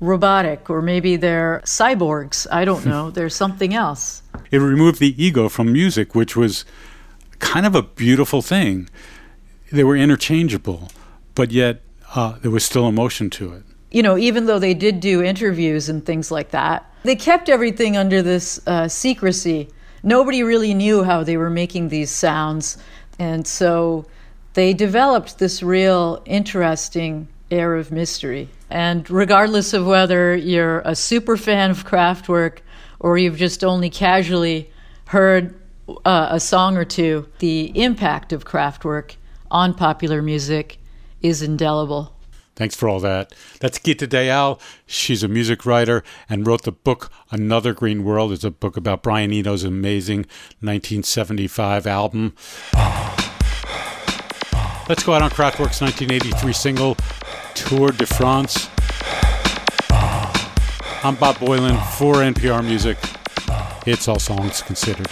robotic, 0.00 0.68
or 0.68 0.82
maybe 0.82 1.16
they're 1.16 1.62
cyborgs. 1.64 2.46
I 2.50 2.64
don't 2.64 2.84
know. 2.92 3.10
There's 3.10 3.34
something 3.34 3.74
else. 3.74 4.22
It 4.50 4.58
removed 4.58 5.00
the 5.00 5.22
ego 5.22 5.48
from 5.48 5.72
music, 5.72 6.14
which 6.14 6.36
was 6.36 6.64
kind 7.38 7.66
of 7.66 7.74
a 7.74 7.82
beautiful 7.82 8.42
thing. 8.42 8.88
They 9.72 9.84
were 9.84 9.96
interchangeable, 9.96 10.90
but 11.34 11.50
yet 11.50 11.82
uh, 12.14 12.38
there 12.40 12.50
was 12.50 12.64
still 12.64 12.88
emotion 12.88 13.30
to 13.30 13.52
it. 13.52 13.62
You 13.90 14.02
know, 14.02 14.16
even 14.18 14.46
though 14.46 14.58
they 14.58 14.74
did 14.74 15.00
do 15.00 15.22
interviews 15.22 15.88
and 15.88 16.04
things 16.04 16.30
like 16.30 16.50
that, 16.50 16.90
they 17.02 17.16
kept 17.16 17.48
everything 17.48 17.96
under 17.96 18.22
this 18.22 18.60
uh, 18.66 18.88
secrecy. 18.88 19.68
Nobody 20.02 20.42
really 20.42 20.74
knew 20.74 21.04
how 21.04 21.22
they 21.22 21.36
were 21.36 21.50
making 21.50 21.88
these 21.88 22.10
sounds. 22.10 22.78
And 23.18 23.46
so 23.46 24.06
they 24.54 24.74
developed 24.74 25.38
this 25.38 25.62
real 25.62 26.22
interesting 26.26 27.28
air 27.50 27.76
of 27.76 27.92
mystery. 27.92 28.48
And 28.70 29.08
regardless 29.10 29.72
of 29.72 29.86
whether 29.86 30.34
you're 30.34 30.80
a 30.80 30.94
super 30.94 31.36
fan 31.36 31.70
of 31.70 31.86
Kraftwerk 31.86 32.58
or 32.98 33.18
you've 33.18 33.36
just 33.36 33.62
only 33.62 33.90
casually 33.90 34.70
heard 35.06 35.54
uh, 36.04 36.28
a 36.30 36.40
song 36.40 36.76
or 36.76 36.84
two, 36.84 37.28
the 37.38 37.72
impact 37.80 38.32
of 38.32 38.44
Kraftwerk 38.44 39.16
on 39.50 39.74
popular 39.74 40.22
music 40.22 40.78
is 41.20 41.42
indelible. 41.42 42.16
Thanks 42.54 42.74
for 42.74 42.88
all 42.88 43.00
that. 43.00 43.34
That's 43.60 43.78
Geeta 43.78 44.06
Dayal. 44.06 44.58
She's 44.86 45.22
a 45.22 45.28
music 45.28 45.66
writer 45.66 46.02
and 46.28 46.46
wrote 46.46 46.62
the 46.62 46.72
book 46.72 47.12
Another 47.30 47.74
Green 47.74 48.02
World. 48.02 48.32
It's 48.32 48.44
a 48.44 48.50
book 48.50 48.78
about 48.78 49.02
Brian 49.02 49.30
Eno's 49.30 49.62
amazing 49.62 50.20
1975 50.60 51.86
album. 51.86 52.34
Let's 54.88 55.02
go 55.04 55.12
out 55.12 55.20
on 55.20 55.30
Kraftwerk's 55.30 55.82
1983 55.82 56.52
single, 56.54 56.96
Tour 57.54 57.90
de 57.90 58.06
France. 58.06 58.70
I'm 61.04 61.14
Bob 61.16 61.36
Boilen 61.36 61.78
for 61.98 62.14
NPR 62.16 62.64
Music. 62.64 62.96
It's 63.86 64.08
All 64.08 64.18
Songs 64.18 64.62
Considered. 64.62 65.08